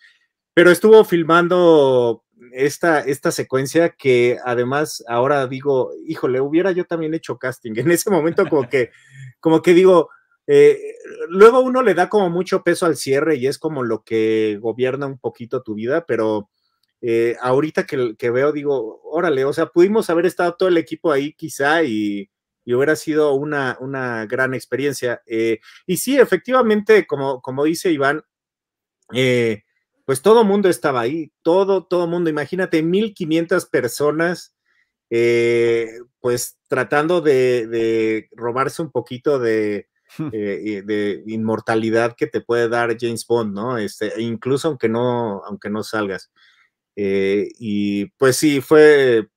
[0.54, 7.38] pero estuvo filmando esta, esta secuencia que además ahora digo, híjole, hubiera yo también hecho
[7.38, 7.72] casting.
[7.76, 8.90] En ese momento como que,
[9.40, 10.10] como que digo,
[10.46, 10.78] eh,
[11.28, 15.06] luego uno le da como mucho peso al cierre y es como lo que gobierna
[15.06, 16.50] un poquito tu vida, pero
[17.00, 21.10] eh, ahorita que, que veo digo, órale, o sea, pudimos haber estado todo el equipo
[21.12, 22.30] ahí quizá y,
[22.64, 25.22] y hubiera sido una, una gran experiencia.
[25.26, 28.22] Eh, y sí, efectivamente, como, como dice Iván,
[29.12, 29.64] eh,
[30.04, 34.54] pues todo mundo estaba ahí, todo, todo mundo, imagínate, 1500 personas,
[35.10, 35.88] eh,
[36.20, 39.88] pues tratando de, de, robarse un poquito de,
[40.32, 43.78] eh, de, inmortalidad que te puede dar James Bond, ¿no?
[43.78, 46.30] Este, incluso aunque no, aunque no salgas.
[46.94, 49.28] Eh, y pues sí, fue,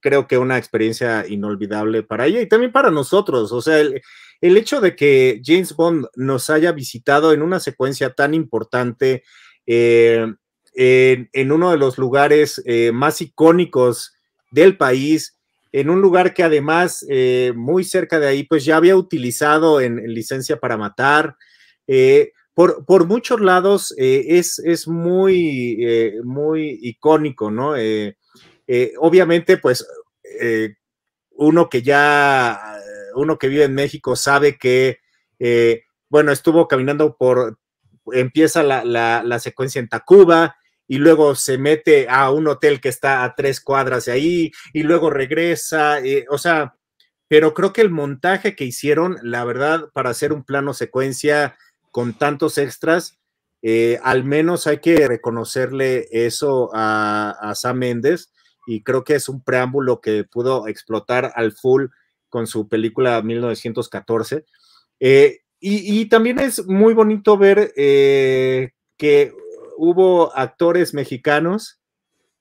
[0.00, 3.52] creo que una experiencia inolvidable para ella y también para nosotros.
[3.52, 4.02] O sea, el,
[4.40, 9.22] el hecho de que James Bond nos haya visitado en una secuencia tan importante,
[9.66, 10.26] eh,
[10.74, 14.14] en, en, uno de los lugares eh, más icónicos
[14.50, 15.36] del país
[15.72, 19.96] en un lugar que además eh, muy cerca de ahí, pues ya había utilizado en,
[20.12, 21.36] licencia para matar.
[22.54, 25.78] Por, por, muchos lados es, es, muy,
[26.24, 27.74] muy icónico, ¿no?
[28.98, 29.86] obviamente, pues
[31.32, 32.58] uno que ya,
[33.14, 35.00] uno que vive en México sabe que,
[36.08, 37.58] bueno, estuvo caminando por,
[38.12, 40.56] empieza la, la, la secuencia en Tacuba,
[40.88, 44.82] y luego se mete a un hotel que está a tres cuadras de ahí y
[44.82, 46.76] luego regresa, eh, o sea,
[47.28, 51.56] pero creo que el montaje que hicieron, la verdad, para hacer un plano secuencia
[51.90, 53.18] con tantos extras,
[53.62, 58.32] eh, al menos hay que reconocerle eso a, Sam Mendes
[58.66, 61.86] y creo que es un preámbulo que pudo explotar al full
[62.28, 64.44] con su película 1914.
[65.00, 69.32] Eh, y, y, también es muy bonito ver que
[69.76, 71.80] hubo actores mexicanos,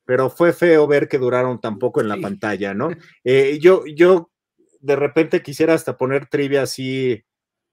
[0.05, 2.89] pero fue feo ver que duraron tampoco en la pantalla, ¿no?
[3.23, 4.31] Eh, yo, yo
[4.79, 7.23] de repente quisiera hasta poner trivia así,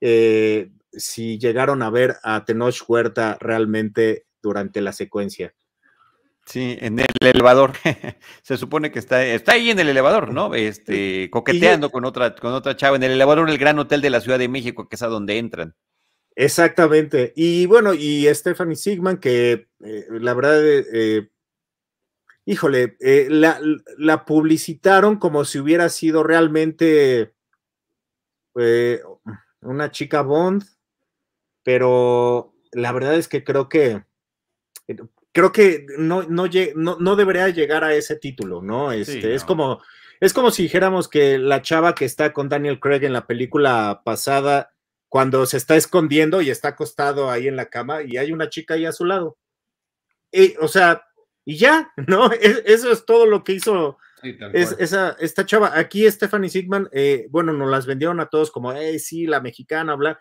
[0.01, 5.55] eh, si llegaron a ver a Tenoch Huerta realmente durante la secuencia.
[6.45, 7.73] Sí, en el elevador.
[8.43, 10.55] Se supone que está, está ahí en el elevador, ¿no?
[10.55, 14.21] Este, coqueteando con otra, con otra chava en el elevador del Gran Hotel de la
[14.21, 15.75] Ciudad de México, que es a donde entran.
[16.35, 17.33] Exactamente.
[17.37, 21.29] Y bueno, y Stephanie Sigman, que eh, la verdad, eh, eh,
[22.47, 22.97] híjole,
[23.29, 23.61] la,
[23.99, 27.35] la, publicitaron como si hubiera sido realmente
[29.61, 30.65] una chica Bond,
[31.63, 34.05] pero la verdad es que creo que
[35.33, 38.93] creo que no, no, no, debería llegar a ese título, ¿no?
[38.93, 39.81] Este, Es como
[40.23, 44.03] es como si dijéramos que la chava que está con Daniel Craig en la película
[44.05, 44.73] pasada
[45.09, 48.75] cuando se está escondiendo y está acostado ahí en la cama y hay una chica
[48.75, 49.37] ahí a su lado.
[50.61, 51.03] o sea,
[51.45, 52.31] y ya, ¿no?
[52.33, 53.99] eso es todo lo que hizo
[54.53, 55.77] esa, esta chava.
[55.77, 59.97] Aquí Stephanie Sigman, eh, bueno, nos las vendieron a todos como, hey, sí, la mexicana,
[59.97, 60.21] bla.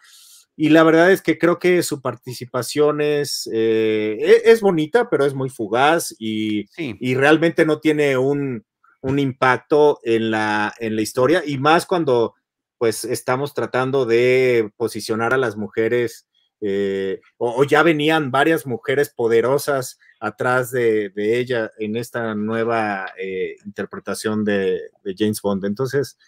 [0.61, 5.25] Y la verdad es que creo que su participación es, eh, e, es bonita, pero
[5.25, 8.63] es muy fugaz y, y realmente no tiene un,
[9.01, 11.41] un impacto en la, en la historia.
[11.43, 12.35] Y más cuando
[12.77, 16.27] pues estamos tratando de posicionar a las mujeres,
[16.61, 24.45] eh, o, ya venían varias mujeres poderosas atrás de, ella en esta nueva eh, interpretación
[24.45, 24.79] de,
[25.17, 25.65] James Bond.
[25.65, 26.19] Entonces,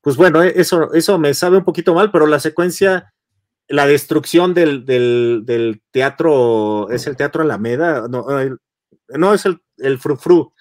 [0.00, 3.12] pues bueno, e, eso, eso me sabe un poquito mal, pero la secuencia,
[3.68, 10.52] la destrucción del, teatro, es el Teatro Alameda, no, es el, el Frufru.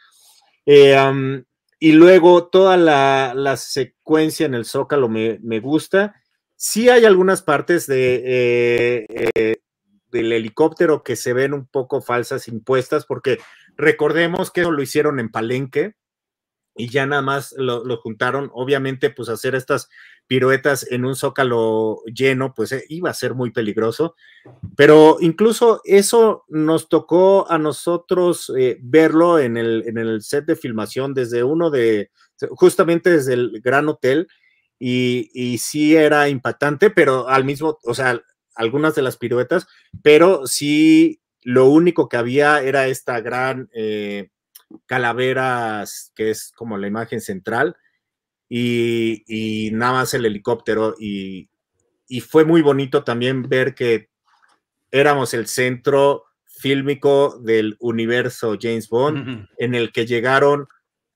[0.65, 1.43] Eh,
[1.83, 6.15] y luego toda la, secuencia en el Zócalo me, gusta.
[6.55, 9.55] Sí hay algunas partes de, eh, eh,
[10.11, 13.39] del helicóptero que se ven un poco falsas, impuestas, porque
[13.77, 15.95] recordemos que eso lo hicieron en Palenque
[16.75, 18.51] y ya nada más lo, lo juntaron.
[18.53, 19.89] Obviamente, pues hacer estas
[20.27, 24.15] piruetas en un zócalo lleno, pues eh, iba a ser muy peligroso.
[24.75, 30.55] Pero incluso eso nos tocó a nosotros eh, verlo en el, en el set de
[30.55, 32.11] filmación desde uno de,
[32.51, 34.27] justamente desde el Gran Hotel,
[34.79, 38.19] y, y sí era impactante, pero al mismo, o sea,
[38.55, 39.67] algunas de las piruetas,
[40.01, 44.29] pero sí lo único que había era esta gran eh,
[44.85, 47.75] calaveras, que es como la imagen central,
[48.53, 51.47] y, nada más el helicóptero y,
[52.27, 54.09] fue muy bonito también ver que
[54.91, 60.67] éramos el centro fílmico del universo James Bond, en el que llegaron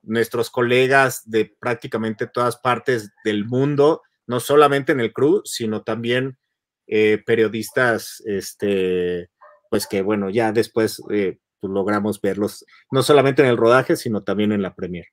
[0.04, 6.38] nuestros colegas de prácticamente todas partes del mundo, no solamente en el crew, sino también
[6.88, 9.30] eh, periodistas, este,
[9.70, 14.24] pues que bueno, ya después eh, pues logramos verlos, no solamente en el rodaje, sino
[14.24, 15.08] también en la premier.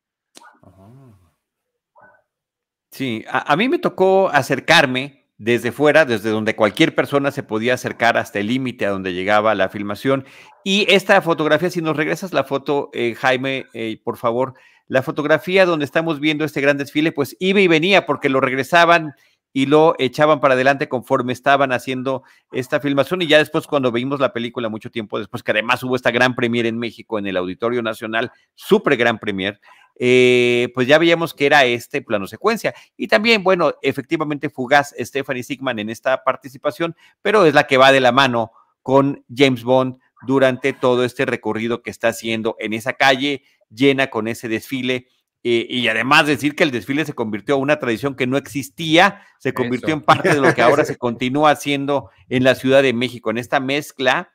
[2.92, 8.18] Sí, a, mí me tocó acercarme desde fuera, desde donde cualquier persona se podía acercar
[8.18, 10.26] hasta el límite a donde llegaba la filmación.
[10.62, 14.52] Y esta fotografía, si nos regresas la foto, eh, Jaime, eh, por favor,
[14.88, 19.14] la fotografía donde estamos viendo este gran desfile, pues iba y venía porque lo regresaban
[19.52, 23.22] y lo echaban para adelante conforme estaban haciendo esta filmación.
[23.22, 26.34] Y ya después, cuando vimos la película, mucho tiempo después, que además hubo esta gran
[26.34, 29.60] premier en México, en el Auditorio Nacional, súper gran premier,
[29.98, 32.74] eh, pues ya veíamos que era este plano secuencia.
[32.96, 37.92] Y también, bueno, efectivamente fugaz Stephanie Sigman en esta participación, pero es la que va
[37.92, 38.52] de la mano
[38.82, 44.28] con James Bond durante todo este recorrido que está haciendo en esa calle llena con
[44.28, 45.08] ese desfile.
[45.44, 49.22] Eh, y además decir que el desfile se convirtió en una tradición que no existía,
[49.38, 52.92] se convirtió en parte de lo que ahora se continúa haciendo en la Ciudad de
[52.92, 54.32] México, en esta mezcla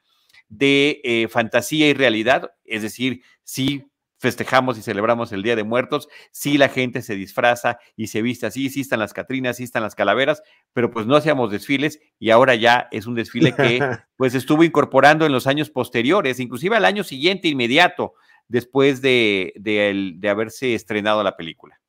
[0.50, 3.90] de eh, fantasía y realidad, es decir, sí
[4.20, 8.48] festejamos y celebramos el Día de Muertos, sí la gente se disfraza y se viste
[8.48, 10.42] así, sí están las Catrinas, sí están las calaveras,
[10.74, 13.80] pero pues no hacíamos desfiles y ahora ya es un desfile que
[14.18, 18.16] pues estuvo incorporando en los años posteriores, inclusive al año siguiente inmediato,
[18.48, 21.80] después de, de, haberse estrenado la película.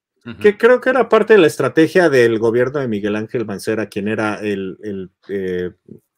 [0.42, 4.08] Que creo que era parte de la estrategia del gobierno de Miguel Ángel Mancera, quien
[4.08, 5.70] era el, el eh,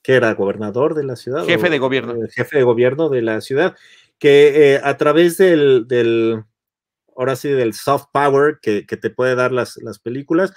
[0.03, 1.45] que era gobernador de la ciudad.
[1.45, 2.14] Jefe de gobierno.
[2.34, 3.76] jefe de gobierno de la ciudad
[4.20, 6.45] que eh, a través del, del,
[7.16, 10.53] ahora sí, del soft power que, que te puede dar las, las, películas,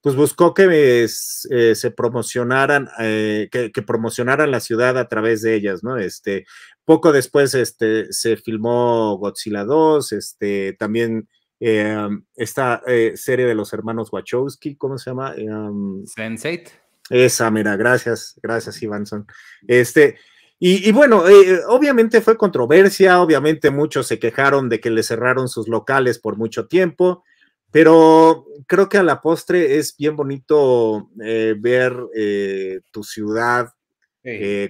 [0.00, 5.54] pues buscó que eh, se promocionaran, eh, que, que, promocionaran la ciudad a través de
[5.54, 5.98] ellas, ¿no?
[5.98, 6.46] Este,
[6.88, 11.28] poco después este, se filmó Godzilla 2, este, también
[11.60, 12.82] esta
[13.14, 15.34] serie de los hermanos Wachowski, ¿cómo se llama?
[15.36, 16.70] Um, Sense8.
[17.10, 19.26] Esa, mira, gracias, gracias, Ivanson.
[19.66, 20.16] Este,
[20.60, 25.68] y, bueno, eh, obviamente fue controversia, obviamente muchos se quejaron de que le cerraron sus
[25.68, 27.22] locales por mucho tiempo,
[27.70, 33.68] pero creo que a la postre es bien bonito eh, ver eh, tu ciudad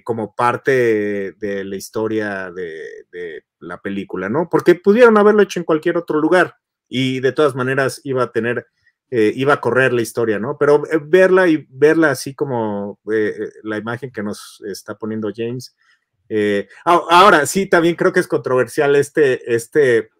[0.04, 4.48] como parte de, la historia de, la película, ¿no?
[4.50, 6.56] Porque pudieron haberlo hecho en cualquier otro lugar
[6.88, 8.66] y de todas maneras iba a tener,
[9.10, 10.56] iba a correr la historia, ¿no?
[10.58, 15.74] Pero verla y verla así como la imagen que nos está poniendo James,
[16.28, 20.10] eh, ahora, sí, también creo que es controversial este, este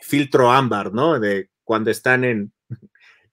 [0.00, 1.18] filtro ámbar, ¿no?
[1.18, 2.52] De cuando están en,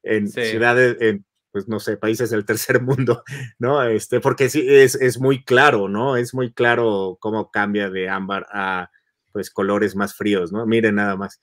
[0.03, 3.23] en ciudades, en, pues no sé, países del tercer mundo,
[3.57, 3.81] ¿no?
[3.83, 6.17] Este, porque sí, es, es, muy claro, ¿no?
[6.17, 8.89] Es muy claro cómo cambia de ámbar a,
[9.31, 10.65] pues, colores más fríos, ¿no?
[10.65, 11.41] Miren nada más.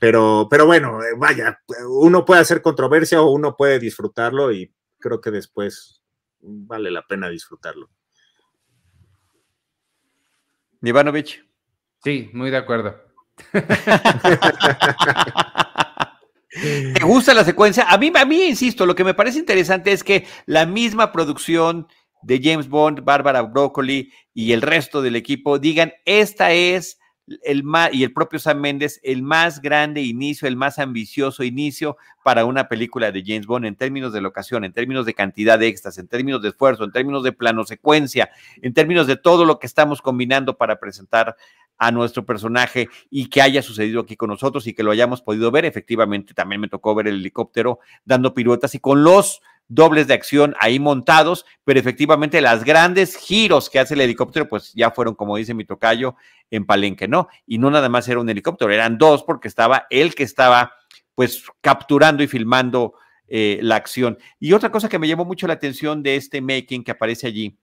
[0.00, 5.20] Pero, pero bueno, eh, vaya, uno puede hacer controversia o uno puede disfrutarlo y creo
[5.20, 6.02] que después
[6.40, 7.88] vale la pena disfrutarlo.
[10.80, 11.48] Ivanovich.
[12.02, 13.00] Sí, muy de acuerdo.
[16.52, 17.84] ¿Te gusta la secuencia?
[17.88, 21.88] A mí, a mí, insisto, lo que me parece interesante es que la misma producción
[22.22, 26.98] de James Bond, Bárbara Broccoli y el resto del equipo digan, esta es
[27.42, 31.96] el más, y el propio Sam Méndez, el más grande inicio, el más ambicioso inicio
[32.22, 35.68] para una película de James Bond en términos de locación, en términos de cantidad de
[35.68, 38.30] extras, en términos de esfuerzo, en términos de plano secuencia,
[38.60, 41.36] en términos de todo lo que estamos combinando para presentar
[41.78, 45.50] a nuestro personaje y que haya sucedido aquí con nosotros y que lo hayamos podido
[45.50, 45.64] ver.
[45.64, 49.42] Efectivamente, también me tocó ver el helicóptero dando piruetas y con los
[49.74, 54.72] dobles de acción ahí montados, pero efectivamente las grandes giros que hace el helicóptero, pues
[54.74, 56.14] ya fueron, como dice mi tocayo,
[56.50, 57.28] en Palenque, ¿no?
[57.46, 60.72] Y no nada más era un helicóptero, eran dos porque estaba el que estaba
[61.14, 62.94] pues capturando y filmando
[63.28, 64.18] eh, la acción.
[64.38, 67.56] Y otra cosa que me llamó mucho la atención de este making que aparece allí,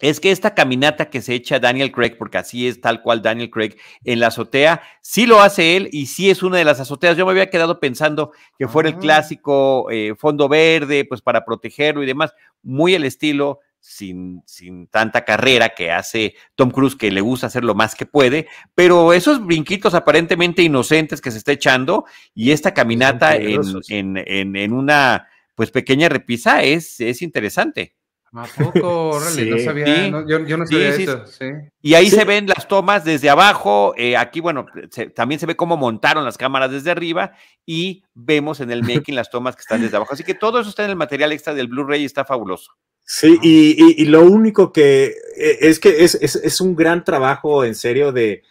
[0.00, 3.50] es que esta caminata que se echa Daniel Craig, porque así es tal cual Daniel
[3.50, 7.16] Craig en la azotea, sí lo hace él y sí es una de las azoteas.
[7.16, 8.98] Yo me había quedado pensando que fuera el ah.
[8.98, 12.32] clásico eh, fondo verde, pues para protegerlo y demás,
[12.62, 13.60] muy el estilo.
[13.80, 18.06] Sin, sin tanta carrera que hace Tom Cruise, que le gusta hacer lo más que
[18.06, 24.56] puede, pero esos brinquitos aparentemente inocentes que se está echando y esta caminata en, en,
[24.56, 27.94] en, una pues pequeña repisa es, es interesante.
[28.32, 29.18] ¿A poco?
[29.20, 31.24] no sabía, yo, no sabía eso.
[31.80, 33.94] Y ahí se ven las tomas desde abajo.
[33.96, 34.66] Eh, aquí, bueno,
[35.14, 37.32] también se ve cómo montaron las cámaras desde arriba
[37.64, 40.12] y vemos en el making las tomas que están desde abajo.
[40.12, 42.72] Así que todo eso está en el material extra del Blu-ray y está fabuloso.
[43.10, 48.42] Sí, y, lo único que eh, es que es, un gran trabajo en serio de,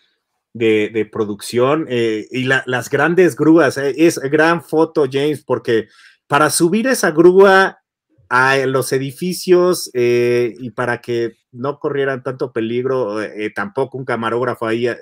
[0.54, 3.78] de, producción eh, y las grandes grúas.
[3.78, 5.90] es gran foto, James, porque
[6.26, 7.84] para subir esa grúa
[8.30, 14.66] a los edificios eh, y para que no corrieran tanto peligro, eh, tampoco un camarógrafo
[14.66, 14.98] ahí, eh,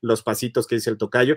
[0.00, 1.36] los pasitos que dice el tocayo.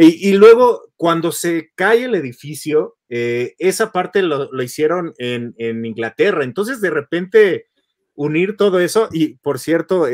[0.00, 6.44] Y, luego, cuando se cae el edificio, esa parte lo, hicieron en, en, Inglaterra.
[6.44, 7.66] Entonces, de repente,
[8.14, 10.06] unir todo eso, y por cierto,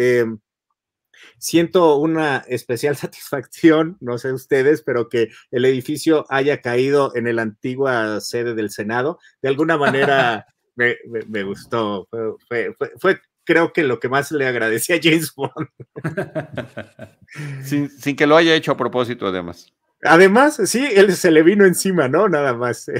[1.39, 7.43] siento una especial satisfacción, no sé ustedes, pero que el edificio haya caído en la
[7.43, 9.19] antigua sede del Senado.
[9.43, 10.47] De alguna manera
[10.77, 12.09] me, gustó.
[12.49, 15.69] Fue, creo que lo que más le agradecí a James Bond.
[17.99, 19.73] sin, que lo haya hecho a propósito, además.
[20.03, 22.29] Además, sí, él se le vino encima, ¿no?
[22.29, 22.91] Nada más.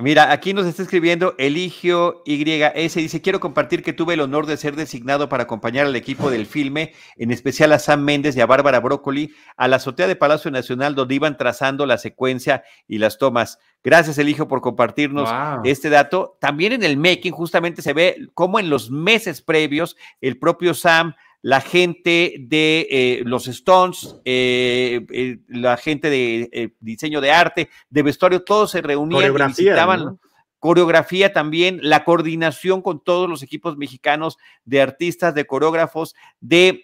[0.00, 4.56] Mira, aquí nos está escribiendo Eligio YS, dice, quiero compartir que tuve el honor de
[4.56, 8.46] ser designado para acompañar al equipo del filme, en especial a Sam Méndez y a
[8.46, 13.18] Bárbara Brócoli, a la azotea de Palacio Nacional, donde iban trazando la secuencia y las
[13.18, 13.58] tomas.
[13.82, 15.28] Gracias, Eligio, por compartirnos
[15.64, 16.36] este dato.
[16.40, 21.16] También en el making justamente se ve cómo en los meses previos el propio Sam
[21.42, 28.02] la gente de eh, los Stones, eh, eh, la gente de diseño de arte, de
[28.02, 30.18] vestuario, todos se reunían y visitaban.
[30.60, 36.82] Coreografía también, la coordinación con todos los equipos mexicanos de artistas, de coreógrafos, de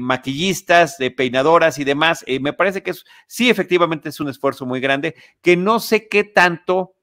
[0.00, 2.24] maquillistas, de peinadoras y demás.
[2.40, 6.24] me parece que es, sí, efectivamente es un esfuerzo muy grande, que no sé qué
[6.24, 6.96] tanto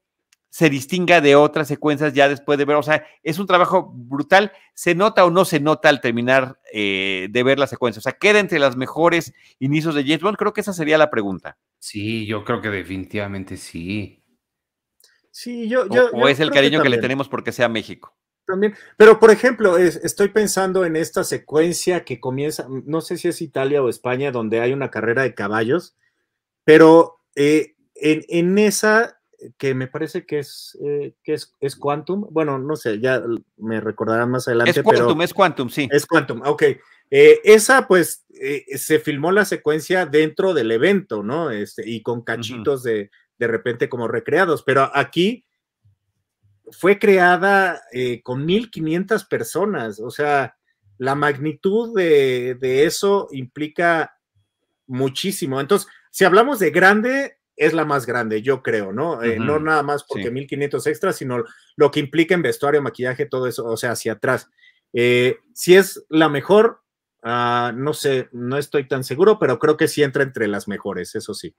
[0.58, 4.50] se distinga de otras secuencias ya después de ver, o sea, es un trabajo brutal,
[4.74, 8.14] se nota o no se nota al terminar eh, de ver la secuencia, o sea,
[8.14, 11.56] queda entre las mejores inicios de James Bond, creo que esa sería la pregunta.
[11.78, 14.24] Sí, yo creo que definitivamente sí.
[15.30, 15.88] Sí, yo...
[15.90, 18.16] yo o, es el cariño que, le tenemos porque sea México.
[18.44, 23.40] También, pero por ejemplo, estoy pensando en esta secuencia que comienza, no sé si es
[23.42, 25.96] Italia o España, donde hay una carrera de caballos,
[26.64, 29.17] pero eh, en, en esa
[29.56, 32.26] que me parece que es, eh, que es, es, Quantum.
[32.30, 33.22] Bueno, no sé, ya
[33.56, 34.70] me recordarán más adelante.
[34.72, 35.88] Es Quantum, es Quantum, sí.
[35.90, 36.62] Es Quantum, ok.
[37.10, 41.50] Eh, esa, pues, eh, se filmó la secuencia dentro del evento, ¿no?
[41.50, 45.44] Este, y con cachitos de, de repente como recreados, pero aquí
[46.70, 47.80] fue creada
[48.22, 50.56] con 1500 personas, o sea,
[50.98, 54.18] la magnitud de, de eso implica
[54.86, 55.60] muchísimo.
[55.60, 59.22] Entonces, si hablamos de grande, es la más grande, yo creo, ¿no?
[59.22, 61.44] Eh, no nada más porque 1500 extras, sino
[61.76, 64.48] lo que implica en vestuario, maquillaje, todo eso, o sea, hacia atrás.
[64.92, 66.82] Eh, si es la mejor,
[67.22, 71.14] ah, no sé, no estoy tan seguro, pero creo que sí entra entre las mejores,
[71.14, 71.54] eso sí.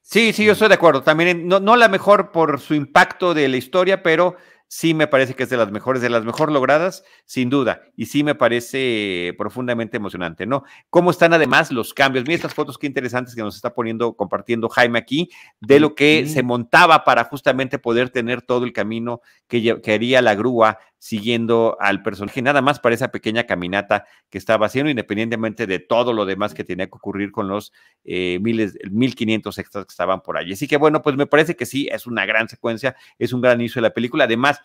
[0.00, 1.02] Sí, sí, yo estoy de acuerdo.
[1.02, 4.36] También, no, no la mejor por su impacto de la historia, pero
[4.70, 8.06] sí me parece que es de las mejores, de las mejor logradas, sin duda, y
[8.06, 10.62] sí me parece profundamente emocionante, ¿no?
[10.90, 12.24] Cómo están además los cambios.
[12.24, 15.28] Mira estas fotos qué interesantes que nos está poniendo, compartiendo Jaime aquí,
[15.60, 20.22] de lo que se montaba para justamente poder tener todo el camino que, que haría
[20.22, 25.66] la grúa siguiendo al personaje, nada más para esa pequeña caminata que estaba haciendo, independientemente
[25.66, 27.72] de todo lo demás que tenía que ocurrir con los
[28.04, 30.52] eh, miles, 1500 extras que estaban por allí.
[30.52, 33.58] Así que bueno, pues me parece que sí, es una gran secuencia, es un gran
[33.58, 34.24] inicio de la película.
[34.24, 34.60] Además,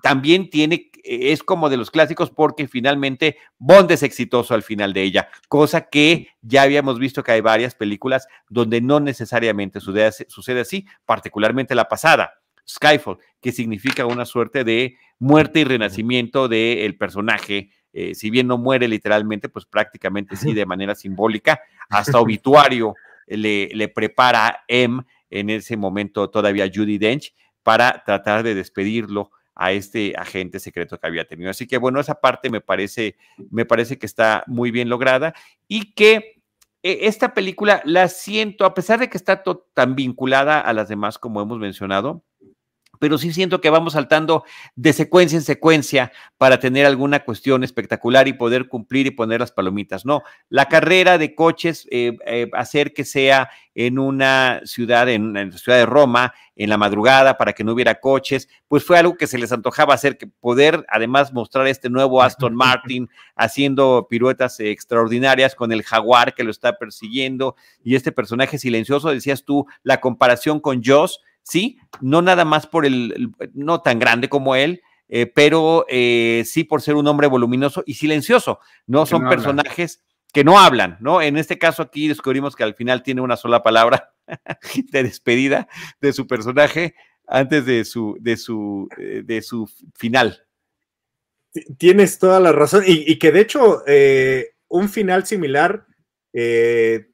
[0.00, 5.02] también tiene, es como de los clásicos porque finalmente Bond es exitoso al final de
[5.02, 10.60] ella, cosa que ya habíamos visto que hay varias películas donde no necesariamente sucede, sucede
[10.60, 12.43] así, particularmente la pasada.
[12.68, 17.70] Skyfall, que significa una suerte de muerte y renacimiento del personaje.
[17.92, 22.94] Eh, si bien no muere literalmente, pues prácticamente sí, de manera simbólica, hasta obituario
[23.26, 29.72] le, le prepara M en ese momento todavía Judy Dench para tratar de despedirlo a
[29.72, 31.50] este agente secreto que había tenido.
[31.50, 33.16] Así que bueno, esa parte me parece,
[33.50, 35.34] me parece que está muy bien lograda
[35.68, 36.42] y que
[36.82, 39.42] eh, esta película la siento, a pesar de que está
[39.72, 42.24] tan vinculada a las demás como hemos mencionado,
[43.04, 44.44] pero sí siento que vamos saltando
[44.76, 49.52] de secuencia en secuencia para tener alguna cuestión espectacular y poder cumplir y poner las
[49.52, 50.06] palomitas.
[50.06, 55.58] No, la carrera de coches, eh, eh, hacer que sea en una ciudad, en, la
[55.58, 59.26] ciudad de Roma, en la madrugada, para que no hubiera coches, pues fue algo que
[59.26, 65.54] se les antojaba hacer, que poder además mostrar este nuevo Aston Martin haciendo piruetas extraordinarias
[65.54, 70.58] con el jaguar que lo está persiguiendo y este personaje silencioso, decías tú, la comparación
[70.58, 75.84] con Joss sí, no nada más por el, no tan grande como él, eh, pero
[75.88, 79.06] eh, sí por ser un hombre voluminoso y silencioso, ¿no?
[79.06, 81.22] Son personajes que no hablan, ¿no?
[81.22, 84.12] En este caso aquí descubrimos que al final tiene una sola palabra
[84.90, 85.68] de despedida
[86.00, 86.94] de su personaje
[87.26, 90.46] antes de su, de su, eh, de su final.
[91.78, 93.84] Tienes toda la razón y, que de hecho
[94.66, 95.86] un final similar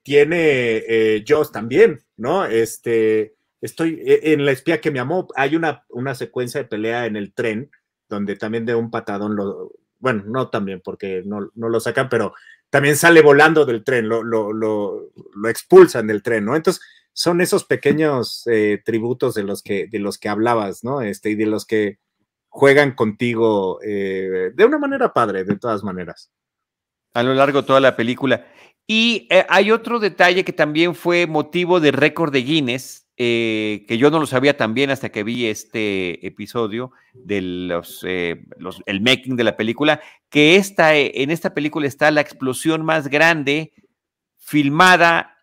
[0.03, 2.47] tiene Joss también, ¿no?
[2.47, 5.29] Este, estoy e, en la espía que me amó.
[5.37, 7.71] Hay una, una secuencia de pelea en el tren
[8.09, 12.35] donde también de un patadón lo, bueno, no también porque no, no lo sacan, pero
[12.71, 16.57] también sale volando del tren, lo, lo, lo, expulsan del tren, ¿no?
[16.57, 16.83] Entonces,
[17.13, 21.03] son esos pequeños eh, tributos de los, que, de los que hablabas, ¿no?
[21.03, 21.99] Este, y de los que
[22.49, 26.31] juegan contigo eh, de una manera padre, de todas maneras.
[27.13, 28.47] A lo largo de toda la película.
[28.87, 33.99] Y eh, hay otro detalle que también fue motivo de récord de Guinness, eh, que
[33.99, 38.47] yo no lo sabía también hasta que vi este episodio del los, eh,
[38.87, 40.01] el making de la película,
[40.31, 43.75] que esta, eh, en esta película está la explosión más grande
[44.39, 45.37] filmada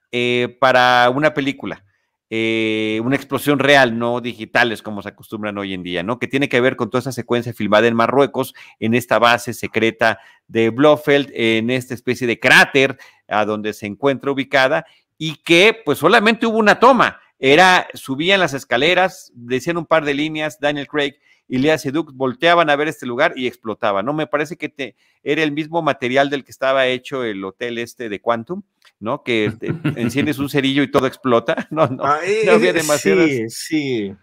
[0.60, 1.84] para una película.
[2.32, 6.18] una explosión real, no digitales como se acostumbran hoy en día, ¿no?
[6.18, 10.18] Que tiene que ver con toda esa secuencia filmada en Marruecos, en esta base secreta
[10.48, 12.98] de Blofeld, en esta especie de cráter
[13.28, 14.84] a donde se encuentra ubicada,
[15.20, 20.14] y que pues solamente hubo una toma era, subían las escaleras, decían un par de
[20.14, 21.14] líneas, Daniel Craig
[21.48, 24.12] y Lea Seydoux volteaban a ver este lugar y explotaba, ¿no?
[24.14, 28.10] Me parece que te, era el mismo material del que estaba hecho el hotel este
[28.10, 28.64] de Quantum,
[29.00, 29.24] ¿no?
[29.24, 29.54] Que
[29.96, 33.28] enciendes un cerillo y todo explota, no, no, Ah, no había eh, demasiadas.
[33.30, 34.14] Sí, sí.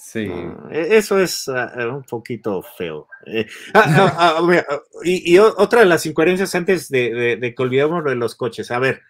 [0.00, 0.26] Sí.
[0.26, 3.08] No, e- Eso es ah, ah, un poquito feo.
[3.26, 3.84] Eh, ah,
[4.16, 8.02] ah, ah, mira, ah, y, otra de las incoherencias antes de, de- de que olvidemos
[8.04, 8.70] lo de los coches.
[8.70, 9.02] A ver,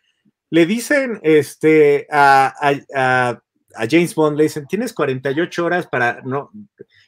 [0.51, 3.43] le dicen este, a, a- a-
[3.75, 6.51] a James Bond, le dicen, tienes 48 horas para no,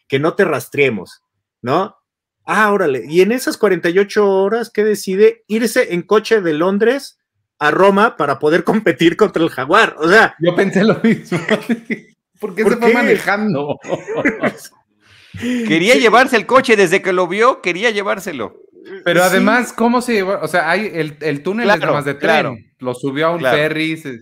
[0.07, 1.23] que no te rastreemos,
[1.63, 1.97] ¿no?
[2.45, 3.05] Ah, órale.
[3.09, 5.43] Y en esas 48 horas, ¿qué decide?
[5.47, 7.19] Irse en coche de Londres
[7.59, 9.97] a Roma para poder competir contra el jaguar.
[9.99, 11.39] O sea, Yo pensé lo mismo.
[12.41, 12.95] ¿Por qué ¿Por se fue qué?
[12.95, 13.79] manejando?
[15.39, 18.61] Quería llevarse el coche desde que lo vio, quería llevárselo.
[19.05, 20.39] Pero además, ¿cómo se llevó?
[20.41, 22.21] O sea, hay el, el túnel es Claro, nada más de tren.
[22.31, 22.57] claro.
[22.79, 23.57] Lo subió a un Claro.
[23.57, 23.97] ferry.
[23.97, 24.21] se-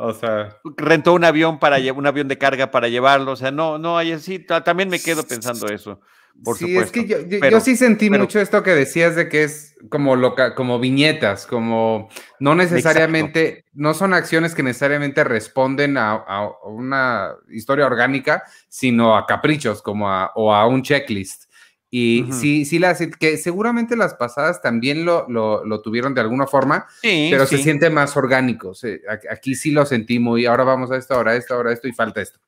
[0.00, 3.78] o sea, Rentó un avión para un avión de carga para llevarlo, o sea, no,
[3.78, 6.00] no hay así, ta- también me quedo pensando eso,
[6.44, 6.84] por sí, supuesto.
[7.00, 9.42] es que yo, yo- Pero- yo sí sentí pero- mucho esto que decías de que
[9.42, 12.08] es como loca, como viñetas, como
[12.38, 19.26] no necesariamente, no son acciones que necesariamente responden a, a una historia orgánica, sino a
[19.26, 21.47] caprichos, como a, o a un checklist.
[21.90, 22.32] Y Ujú.
[22.34, 26.86] sí, sí las, que seguramente las pasadas también lo, lo, lo tuvieron de alguna forma,
[27.00, 27.56] Sí, pero sí.
[27.56, 28.74] se siente más orgánico.
[28.74, 31.92] se- aquí sí lo sentí muy, ahora vamos a esto, ahora esto, ahora esto y
[31.92, 32.40] falta esto.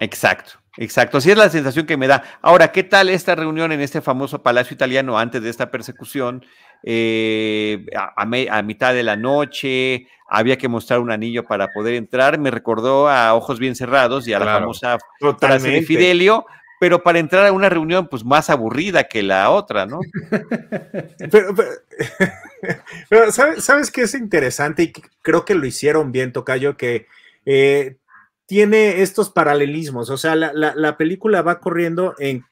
[0.00, 1.18] Exacto, exacto.
[1.18, 2.22] Así es la sensación que me da.
[2.40, 6.44] Ahora, ¿qué tal esta reunión en este famoso palacio italiano antes de esta persecución?
[6.82, 11.68] Eh, a, a me- a mitad de la noche, había que mostrar un anillo para
[11.68, 12.38] poder entrar.
[12.38, 14.98] Me recordó a Ojos Bien Cerrados y a la famosa
[15.38, 15.82] frase de.
[15.82, 16.46] Fidelio,
[16.82, 20.00] pero para entrar a una reunión pues más aburrida que la otra, ¿no?
[23.08, 24.82] Pero, ¿sabes, ¿sabes qué es interesante?
[24.82, 27.06] Y creo que lo hicieron bien, Tocayo, que
[27.46, 27.98] eh,
[28.46, 30.10] tiene estos paralelismos.
[30.10, 32.44] O sea, la, la- la película va corriendo en.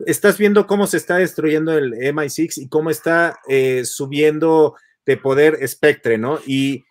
[0.00, 4.74] Estás viendo cómo se está destruyendo el MI6 y cómo está eh, subiendo
[5.06, 6.38] de poder Spectre, ¿no?
[6.46, 6.84] Y,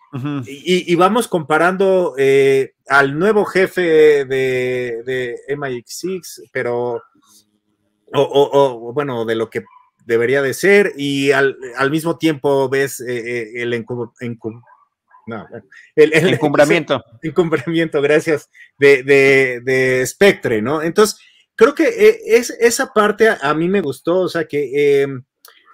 [0.46, 7.02] Y- y vamos comparando eh, al nuevo jefe de, de MI6, pero.
[8.12, 9.62] O, o- o, bueno, de lo que
[10.04, 13.70] debería de ser, y al, al mismo tiempo ves eh, eh, el
[15.26, 15.46] no,
[15.94, 17.04] el- el- Encumbramiento.
[17.22, 20.82] encumbramiento, gracias, de, de, de Spectre, ¿no?
[20.82, 21.20] Entonces,
[21.54, 25.06] creo que es, esa parte a, a mí me gustó, o sea, que eh,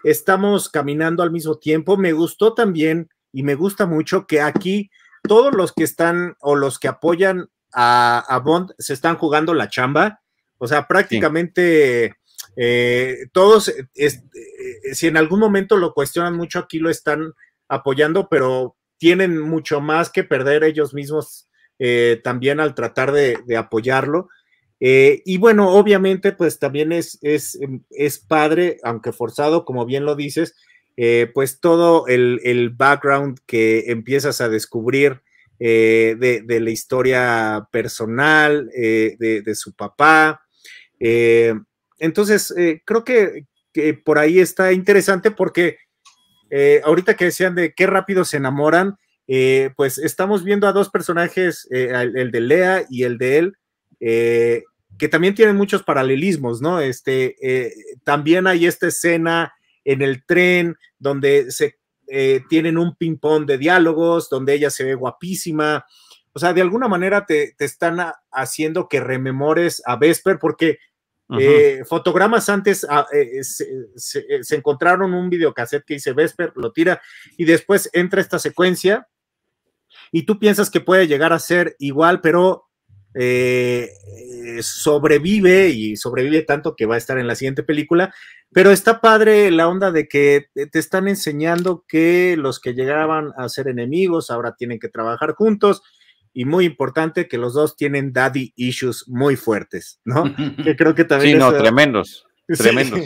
[0.05, 1.97] estamos caminando al mismo tiempo.
[1.97, 4.91] Me gustó también y me gusta mucho que aquí
[5.23, 9.69] todos los que están o los que apoyan a, a Bond se están jugando la
[9.69, 10.21] chamba,
[10.59, 12.15] o sea, prácticamente...
[12.57, 17.35] eh, todos, es- eh, si en algún momento lo cuestionan mucho, aquí lo están
[17.69, 21.49] apoyando, pero tienen mucho más que perder ellos mismos
[21.79, 24.29] eh, también al tratar de, de apoyarlo.
[24.81, 27.59] Eh, y bueno, obviamente, pues también es, es,
[27.91, 30.55] es padre, aunque forzado, como bien lo dices,
[30.97, 35.21] eh, pues todo el, el background que empiezas a descubrir
[35.59, 40.43] eh, de, de la historia personal eh, de, de su papá.
[41.99, 45.77] Entonces, creo que, que por ahí está interesante porque
[46.85, 48.97] ahorita que decían de qué rápido se enamoran,
[49.77, 53.57] pues estamos viendo a dos personajes, el, el de Lea y el de él,
[53.99, 56.81] que también tienen muchos paralelismos, ¿no?
[56.81, 57.37] Este,
[58.05, 59.53] también hay esta escena
[59.87, 61.79] en el tren donde se
[62.09, 65.85] eh, tienen un ping-pong de diálogos, donde ella se ve guapísima.
[66.33, 70.79] O sea, de alguna manera te, te están a- haciendo que rememores a Vesper, porque
[71.41, 73.67] eh, fotogramas antes ah, eh, se,
[73.97, 77.01] se- se encontraron un videocassette que dice Vesper, lo tira
[77.37, 79.09] y después entra esta secuencia
[80.13, 82.66] y tú piensas que puede llegar a ser igual, pero
[83.19, 88.15] eh, eh, sobrevive y sobrevive tanto que va a estar en la siguiente película.
[88.53, 93.49] Pero está padre la onda de que te están enseñando que los que llegaban a
[93.49, 95.83] ser enemigos ahora tienen que trabajar juntos.
[96.33, 100.25] Y muy importante que los dos tienen daddy issues muy fuertes, ¿no?
[100.63, 103.01] Que creo que también Sí, no, es, tremendos, Sí, tremendos.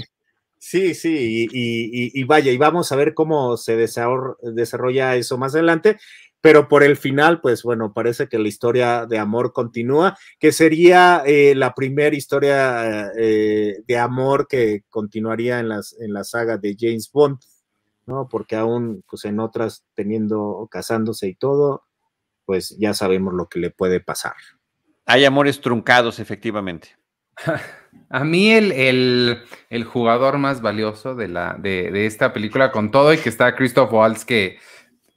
[0.58, 5.38] Sí, sí, y, y- y- vaya, y vamos a ver cómo se desarro- desarrolla eso
[5.38, 5.98] más adelante,
[6.40, 11.22] pero por el final, pues bueno, parece que la historia de amor continúa, que sería
[11.26, 16.76] eh, la primera historia eh, de amor que continuaría en, las, en la saga de
[16.78, 17.38] James Bond,
[18.06, 18.26] ¿no?
[18.28, 21.84] Porque aún, pues en otras, teniendo, casándose y todo,
[22.46, 24.34] pues ya sabemos lo que le puede pasar.
[25.06, 26.96] Hay amores truncados, efectivamente.
[28.08, 32.90] A mí el, el- el jugador más valioso de, la, de, de esta película, con
[32.90, 34.58] todo y que está Christoph Waltz, que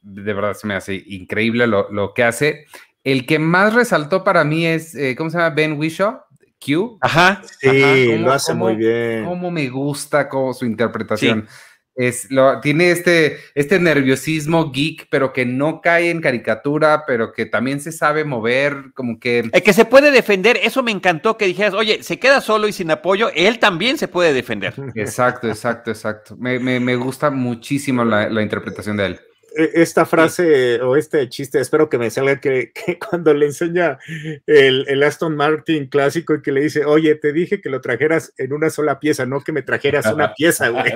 [0.04, 2.66] de verdad se me hace increíble lo, lo que hace,
[3.04, 5.54] El que más resaltó para mí es, eh, ¿cómo se llama?
[5.54, 6.22] Ben Wishaw,
[6.66, 6.98] Q.
[7.02, 7.42] Ajá.
[7.60, 9.26] Sí, lo hace muy bien.
[9.26, 11.48] Cómo me gusta como su interpretación.
[11.96, 17.46] Es, lo, tiene este, este nerviosismo geek, pero que no cae en caricatura, pero que
[17.46, 19.40] también se sabe mover, como que...
[19.52, 22.74] El que se puede defender, eso me encantó que dijeras, oye, se queda solo y
[22.74, 24.74] sin apoyo, él también se puede defender.
[24.96, 26.36] Exacto, exacto, exacto.
[26.38, 29.20] Me, me, me gusta muchísimo la, la interpretación de él.
[29.56, 34.00] E, esta frase o este chiste, espero que me salga que, que cuando le enseña
[34.46, 38.34] el, el, Aston Martin clásico y que le dice, oye, te dije que lo trajeras
[38.38, 40.92] en una sola pieza, no que me trajeras una pieza, güey.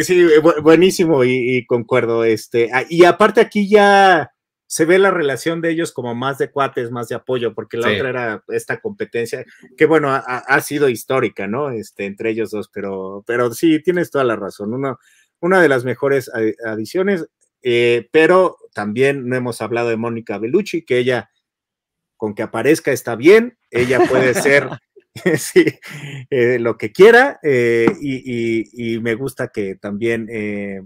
[0.00, 0.26] sí,
[0.62, 2.24] buenísimo y, y, concuerdo.
[2.24, 4.32] Este, ah, y aparte aquí ya
[4.66, 7.88] se ve la relación de ellos como más de cuates, más de apoyo, porque la
[7.88, 7.96] sí.
[7.96, 9.44] otra era esta competencia,
[9.76, 11.68] que bueno, ha, ha, sido histórica, ¿no?
[11.68, 14.72] Este, entre ellos dos, pero, pero sí, tienes toda la razón.
[14.72, 14.98] Uno,
[15.42, 16.30] una de las mejores
[16.64, 17.26] adiciones,
[17.62, 21.30] eh, pero también no hemos hablado de Mónica Bellucci, que ella,
[22.16, 24.68] con que aparezca está bien, ella puede ser
[25.36, 25.64] sí,
[26.30, 30.82] eh, lo que quiera, eh, y, y, y, me gusta que también eh,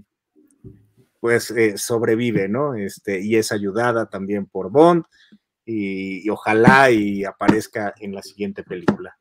[1.20, 2.74] pues sobrevive, ¿no?
[2.74, 5.04] Este, y es ayudada también por Bond,
[5.64, 9.16] y, y ojalá y aparezca en la siguiente película.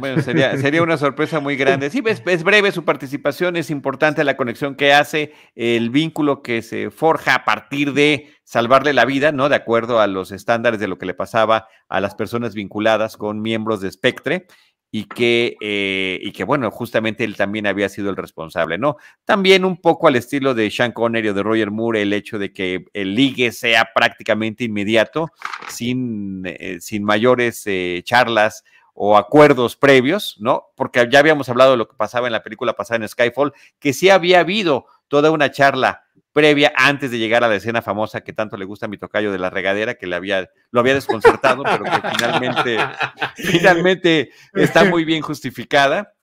[0.00, 1.90] Bueno, sería, sería una sorpresa muy grande.
[1.90, 6.62] Sí, es, es, breve su participación, es importante la conexión que hace, el vínculo que
[6.62, 9.48] se forja a partir de salvarle la vida, ¿no?
[9.48, 13.40] De acuerdo a los estándares de lo que le pasaba a las personas vinculadas con
[13.40, 14.46] miembros de Spectre.
[14.90, 18.96] Y que, eh, y que, bueno, justamente él también había sido el responsable, ¿no?
[19.26, 22.54] También un poco al estilo de Sean Connery o de Roger Moore, el hecho de
[22.54, 25.30] que el ligue sea prácticamente inmediato,
[25.68, 28.64] sin, eh, sin mayores eh, charlas
[29.00, 30.72] o acuerdos previos, ¿no?
[30.74, 33.92] Porque ya habíamos hablado de lo que pasaba en la película pasada en Skyfall, que
[33.92, 38.32] sí había habido toda una charla previa antes de llegar a la escena famosa que
[38.32, 41.62] tanto le gusta a mi tocayo de la regadera, que le había, lo había desconcertado,
[41.62, 42.76] pero que finalmente,
[43.36, 46.14] finalmente está muy bien justificada.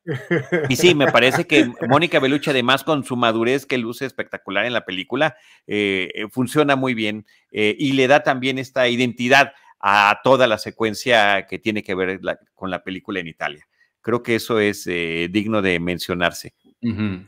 [0.67, 4.73] Y sí, me parece que Mónica Beluche, además con su madurez que luce espectacular en
[4.73, 9.53] la película, eh, funciona muy bien eh, y le da también esta identidad
[9.87, 13.67] a toda la secuencia que tiene que ver la, con la película en Italia.
[14.01, 16.55] Creo que eso es eh, digno de mencionarse.
[16.81, 17.27] Uh -huh.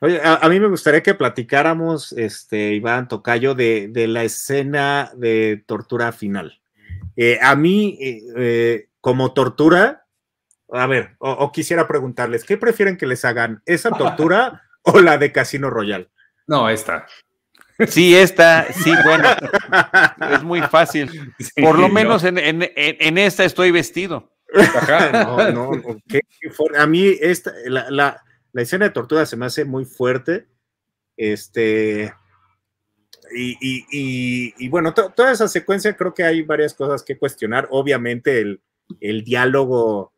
[0.00, 5.10] Oye, a, a, mí me gustaría que platicáramos, este, Iván Tocayo, de, de la escena
[5.16, 6.60] de tortura final.
[7.16, 10.06] Eh, a mí, eh, como tortura,
[10.70, 13.60] a ver, o, o, quisiera preguntarles, ¿qué prefieren que les hagan?
[13.66, 16.08] ¿Esa tortura o la de Casino Royal?
[16.46, 17.06] No, esta.
[17.88, 19.28] Sí, esta, sí, bueno,
[20.32, 21.10] es muy fácil.
[21.60, 24.32] Por lo menos en, en, en esta estoy vestido.
[24.54, 25.10] Ajá,
[25.52, 26.20] no, no, ¿qué,
[26.76, 30.46] a mí esta, la, la, la, escena de tortura se me hace muy fuerte.
[31.16, 32.12] Este,
[33.34, 37.18] y, y, y, y bueno, to, toda esa secuencia creo que hay varias cosas que
[37.18, 37.68] cuestionar.
[37.70, 38.60] Obviamente el,
[39.00, 40.12] el diálogo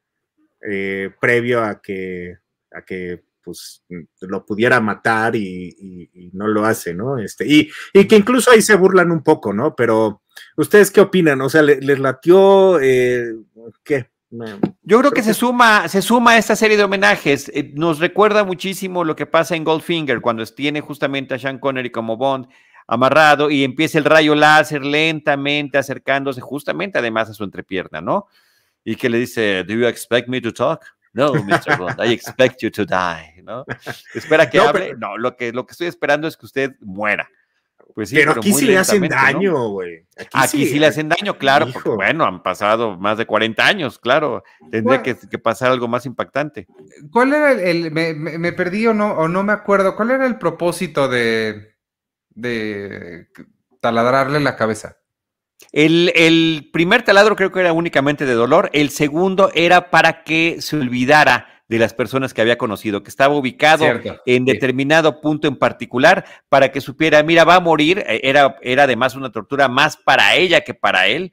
[0.61, 2.39] eh, previo a que,
[2.73, 3.85] a que pues
[4.21, 7.19] lo pudiera matar y, y, y, no lo hace, ¿no?
[7.19, 9.75] Este, y, y que incluso ahí se burlan un poco, ¿no?
[9.77, 10.23] Pero,
[10.57, 11.41] ¿ustedes qué opinan?
[11.43, 13.35] O sea, ¿les, les latió eh,
[13.85, 14.11] qué?
[14.83, 17.51] Yo creo que se suma, se suma a esta serie de homenajes.
[17.55, 21.91] Eh, nos recuerda muchísimo lo que pasa en Goldfinger, cuando tiene justamente a Sean Connery
[21.91, 22.49] como Bond
[22.87, 28.27] amarrado y empieza el rayo láser lentamente acercándose justamente además a su entrepierna, ¿no?
[28.85, 30.85] Y que le dice, ¿Do you expect me to talk?
[31.15, 31.79] No, Mr.
[31.79, 33.65] Bond, I expect you to die, ¿no?
[34.15, 34.87] Espera que no, hable.
[34.87, 37.29] Pero, no, lo que, lo que estoy esperando es que usted muera.
[37.95, 40.01] Pues sí, pero, pero aquí sí le hacen daño, güey.
[40.01, 40.07] ¿no?
[40.19, 41.75] Aquí, aquí sí, sí, le hacen daño, claro, hijo.
[41.75, 44.43] porque bueno, han pasado más de 40 años, claro.
[44.73, 46.67] Tendría que, que, pasar algo más impactante.
[47.13, 50.11] ¿Cuál era el, el me, me, me, perdí o no, o no me acuerdo, cuál
[50.11, 51.77] era el propósito de,
[52.31, 53.29] de
[53.81, 54.97] taladrarle la cabeza?
[55.73, 60.57] El, el, primer taladro creo que era únicamente de dolor, el segundo era para que
[60.61, 65.49] se olvidara de las personas que había conocido, que estaba ubicado Cierto, en determinado punto
[65.49, 69.69] en particular, para que supiera, mira, va a morir, eh, era, era además una tortura
[69.69, 71.33] más para ella que para él,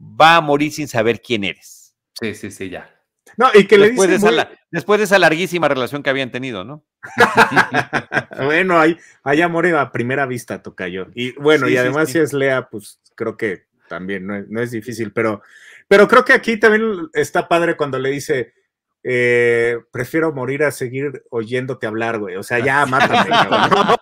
[0.00, 1.94] va a morir sin saber quién eres.
[2.20, 2.94] Sí, sí, sí, ya.
[3.36, 4.56] No, y que después le de esa, muy...
[4.70, 6.84] después de esa larguísima relación que habían tenido, ¿no?
[8.44, 11.08] bueno, hay, hay amor a primera vista, Tocayo.
[11.14, 14.48] Y bueno, sí, y además sí, si es Lea, pues creo que también no es,
[14.48, 15.42] no es, difícil, pero,
[15.88, 18.54] pero creo que aquí también está padre cuando le dice,
[19.02, 22.36] eh, prefiero morir a seguir oyéndote hablar, güey.
[22.36, 23.30] O sea, ya mátame.
[23.50, 23.96] ¿no?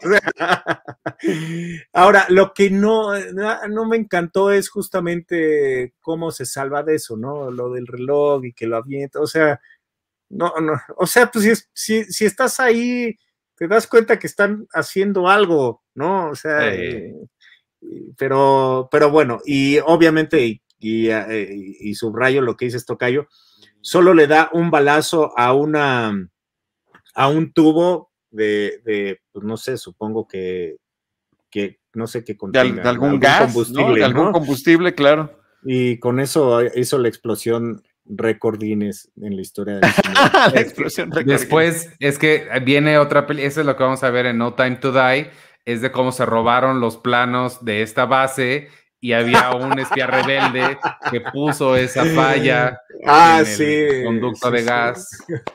[1.94, 3.18] Ahora, lo que no,
[3.68, 7.50] no me encantó es justamente cómo se salva de eso, ¿no?
[7.50, 9.20] Lo del reloj y que lo avienta.
[9.20, 9.58] O sea,
[10.28, 10.74] no, no.
[10.98, 13.18] O sea, pues si, si, si estás ahí,
[13.56, 16.28] te das cuenta que están haciendo algo, ¿no?
[16.30, 17.14] O sea, eh,
[18.16, 21.48] pero, pero bueno, y obviamente, y, y, eh,
[21.80, 23.28] y subrayo lo que dice Tocayo,
[23.80, 26.28] solo le da un balazo a una
[27.14, 30.76] a un tubo de, de pues no sé, supongo que,
[31.50, 32.80] que no sé qué contiene.
[32.80, 35.32] De, algún, gas, combustible, De algún combustible, claro.
[35.64, 39.80] Y con eso hizo la explosión récord en la historia de
[40.54, 44.26] la explosión Después es que viene otra película, eso es lo que vamos a ver
[44.26, 45.30] en No Time to Die,
[45.68, 48.68] es de cómo se robaron los planos de esta base
[49.00, 50.78] y había un espía rebelde
[51.10, 55.10] que puso esa falla ah, en el conducto de gas.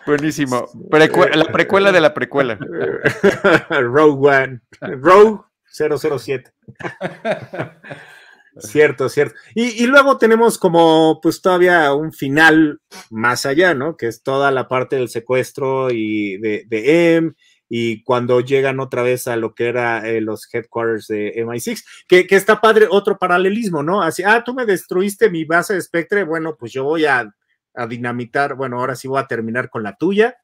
[0.05, 0.67] Buenísimo.
[0.91, 2.59] la precuela de la precuela.
[3.71, 4.61] Rogue One.
[4.81, 6.51] Rogue 007.
[8.59, 9.35] cierto, cierto.
[9.55, 13.97] Y, y, luego tenemos como pues todavía un final más allá, ¿no?
[13.97, 17.33] Que es toda la parte del secuestro y de, de M
[17.75, 22.27] y cuando llegan otra vez a lo que era eh, los headquarters de MI6, que,
[22.27, 24.03] que, está padre otro paralelismo, ¿no?
[24.03, 27.33] Así, ah, tú me destruiste mi base de Spectre, bueno, pues yo voy a,
[27.73, 30.37] a dinamitar, bueno, ahora sí voy a terminar con la tuya.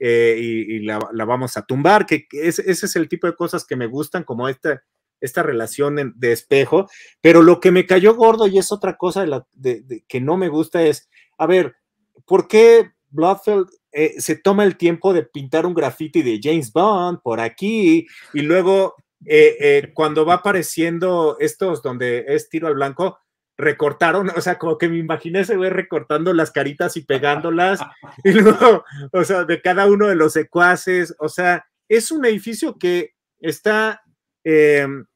[0.00, 3.76] Eh, y, la, la, vamos a tumbar, que, ese es el tipo de cosas que
[3.76, 4.82] me gustan, como esta,
[5.20, 9.28] esta relación de espejo, pero lo que me cayó gordo y es otra cosa de
[9.28, 11.08] la, de, que no me gusta es,
[11.38, 11.76] a ver,
[12.26, 17.20] ¿por qué Bloodfield eh, se toma el tiempo de pintar un graffiti de James Bond
[17.22, 23.20] por aquí y luego eh, eh, cuando va apareciendo estos donde es tiro al blanco,
[23.56, 27.80] recortaron, o sea, como que me imaginé ese güey recortando las caritas y pegándolas,
[28.24, 32.76] y luego, o sea, de cada uno de los secuaces, o sea, es un edificio
[32.78, 34.02] que está
[34.42, 35.06] em,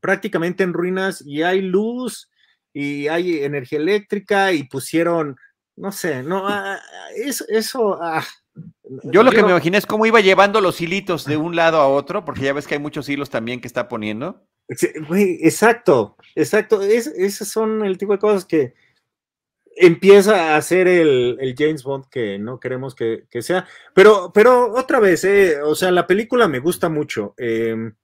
[0.00, 2.30] prácticamente en ruinas y hay luz
[2.72, 5.36] y hay energía eléctrica y pusieron
[5.80, 8.22] no sé, no, ah, ah, eso, eso ah,
[9.04, 11.88] yo lo que me imaginé es cómo iba llevando los hilitos de un lado a
[11.88, 14.46] otro, porque ya ves que hay muchos hilos también que está poniendo.
[14.68, 16.82] exacto, exacto.
[16.82, 18.74] esos son el tipo de cosas que
[19.76, 23.66] empieza a hacer el, James Bond que no queremos que, sea.
[23.94, 27.34] Pero, pero otra vez, eh, o sea, la película me gusta mucho.
[27.36, 27.94] Em,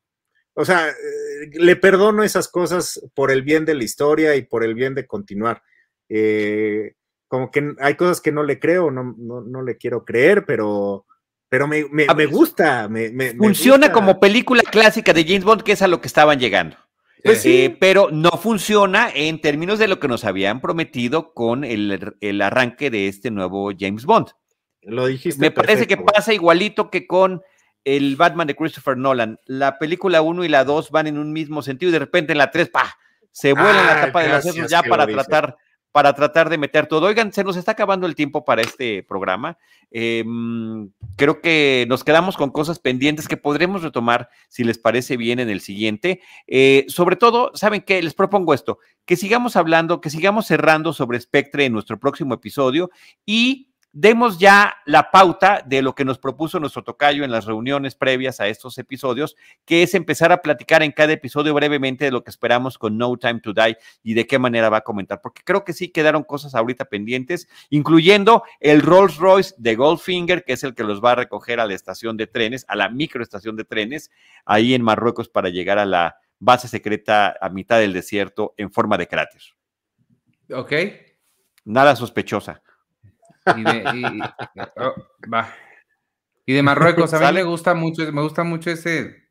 [0.55, 4.65] o sea, eh, le perdono esas cosas por el bien de la historia y por
[4.65, 5.63] el bien de continuar.
[6.09, 6.95] Eh,
[7.29, 11.07] como que hay cosas que no le creo, no, no, le quiero creer, pero,
[11.49, 12.89] pero me, me, gusta.
[12.89, 16.77] Me, funciona como película clásica de James Bond, que es a lo que estaban llegando.
[17.25, 22.15] Pues eh, pero no funciona en términos de lo que nos habían prometido con el,
[22.21, 24.29] el arranque de este nuevo James Bond.
[24.83, 25.41] Lo dijiste.
[25.41, 27.43] Me parece que pasa igualito que con
[27.85, 29.41] el Batman de Christopher Nolan.
[29.47, 32.39] La película 1 y la 2 van en un mismo sentido y de repente en
[32.39, 32.97] la 3, ¡pa!
[33.33, 35.57] Se vuelve la tapa de los sesos ya para tratar
[35.97, 37.07] para tratar de meter todo.
[37.07, 39.57] Oigan, se nos está acabando el tiempo para este programa.
[39.91, 45.39] Em, creo que nos quedamos con cosas pendientes que podremos retomar, si les parece bien,
[45.39, 46.21] en el siguiente.
[46.47, 48.03] Eh, sobre todo, ¿saben qué?
[48.03, 52.91] Les propongo esto, que sigamos hablando, que sigamos cerrando sobre Spectre en nuestro próximo episodio
[53.25, 57.95] y demos ya la pauta de lo que nos propuso nuestro tocayo en las reuniones
[57.95, 62.23] previas a estos episodios, que es empezar a platicar en cada episodio brevemente de lo
[62.23, 65.41] que esperamos con No Time to Die y de qué manera va a comentar, porque
[65.43, 70.63] creo que sí quedaron cosas ahorita pendientes, incluyendo el Rolls Royce de Goldfinger, que es
[70.63, 73.65] el que los va a recoger a la estación de trenes, a la microestación de
[73.65, 74.11] trenes,
[74.45, 78.99] ahí en Marruecos para llegar a la base secreta a mitad del desierto en forma
[78.99, 79.41] de cráter.
[80.53, 80.73] Ok.
[81.65, 82.63] Nada sospechosa.
[83.57, 84.33] Y de,
[84.77, 84.95] oh,
[86.47, 89.27] y, de Marruecos, a mí me gusta mucho, me gusta mucho ese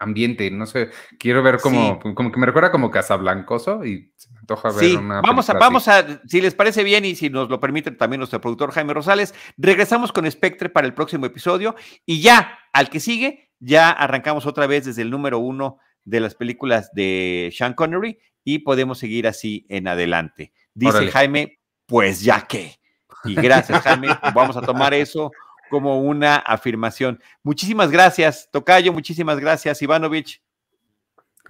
[0.00, 4.38] ambiente, no sé, quiero ver como, como que me recuerda como Casablancoso y se me
[4.38, 7.60] antoja ver una vamos a, vamos a, si les parece bien y si nos lo
[7.60, 12.58] permite también nuestro productor Jaime Rosales, regresamos con Spectre para el próximo episodio y ya,
[12.72, 17.52] al que sigue, ya arrancamos otra vez desde el número uno de las películas de
[17.54, 20.52] Sean Connery y podemos seguir así en adelante.
[20.74, 22.79] Dice Jaime, pues ya que.
[23.24, 24.08] Y gracias, Jaime.
[24.34, 25.30] Vamos a tomar eso
[25.70, 27.22] como una afirmación.
[27.42, 28.92] Muchísimas gracias, Tocayo.
[28.92, 30.42] Muchísimas gracias, Ivanovich.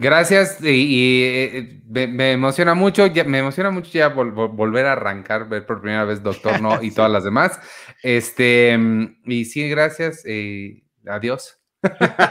[0.01, 5.83] Gracias y, eh, me, emociona mucho, me emociona mucho ya volver a arrancar, ver por
[5.83, 7.61] primera vez Doctor No y todas las demás.
[8.03, 8.79] Este,
[9.27, 11.59] y sí, gracias, eh, adiós.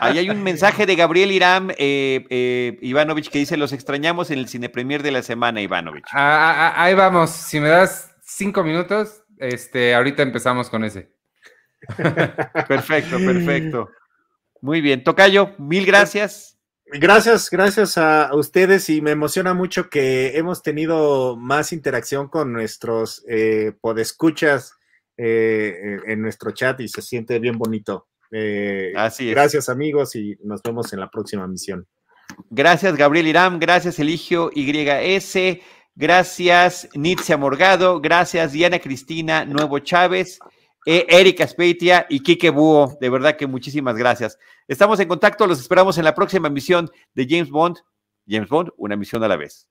[0.02, 4.48] Ahí hay un mensaje de Gabriel Irán eh, Ivanovich que dice, los extrañamos en el
[4.48, 6.06] cine premier de la semana, Ivanovich.
[6.12, 11.12] Ah, ah, ah, ahí vamos, si me das cinco minutos, este, ahorita empezamos con ese.
[12.68, 13.90] perfecto, perfecto.
[14.62, 16.58] Muy bien, Tocayo, mil gracias.
[16.92, 23.24] Gracias, gracias a, ustedes y me emociona mucho que hemos tenido más interacción con nuestros
[23.30, 24.74] eh, podescuchas
[25.16, 28.08] eh, en nuestro chat y se siente bien bonito.
[28.32, 29.36] Eh, Así es.
[29.36, 31.88] Gracias amigos y nos vemos en la próxima misión.
[32.50, 33.60] Gracias, Gabriel Iram.
[33.60, 35.60] Gracias, Eligio YS.
[36.00, 38.00] Gracias, Nitzia Morgado.
[38.00, 40.40] Gracias, Diana Cristina Nuevo Chávez.
[40.86, 42.98] E Erika Speitia y Kike Búho.
[43.02, 44.40] De verdad que muchísimas gracias.
[44.66, 45.46] Estamos en contacto.
[45.46, 47.80] Los esperamos en la próxima emisión de James Bond.
[48.26, 49.68] James Bond, una misión a la vez.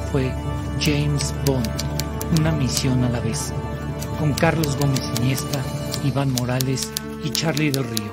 [0.00, 0.30] Fue
[0.80, 1.66] James Bond,
[2.38, 3.52] una misión a la vez,
[4.18, 5.62] con Carlos Gómez Iniesta,
[6.04, 6.92] Iván Morales
[7.24, 8.12] y Charlie del Río.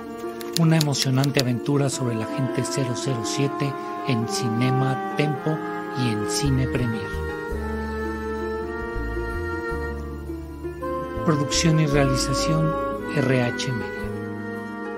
[0.60, 3.74] Una emocionante aventura sobre el agente 007
[4.08, 5.58] en Cinema Tempo
[6.00, 7.08] y en Cine Premier.
[11.26, 12.72] Producción y realización
[13.16, 14.03] RH Media.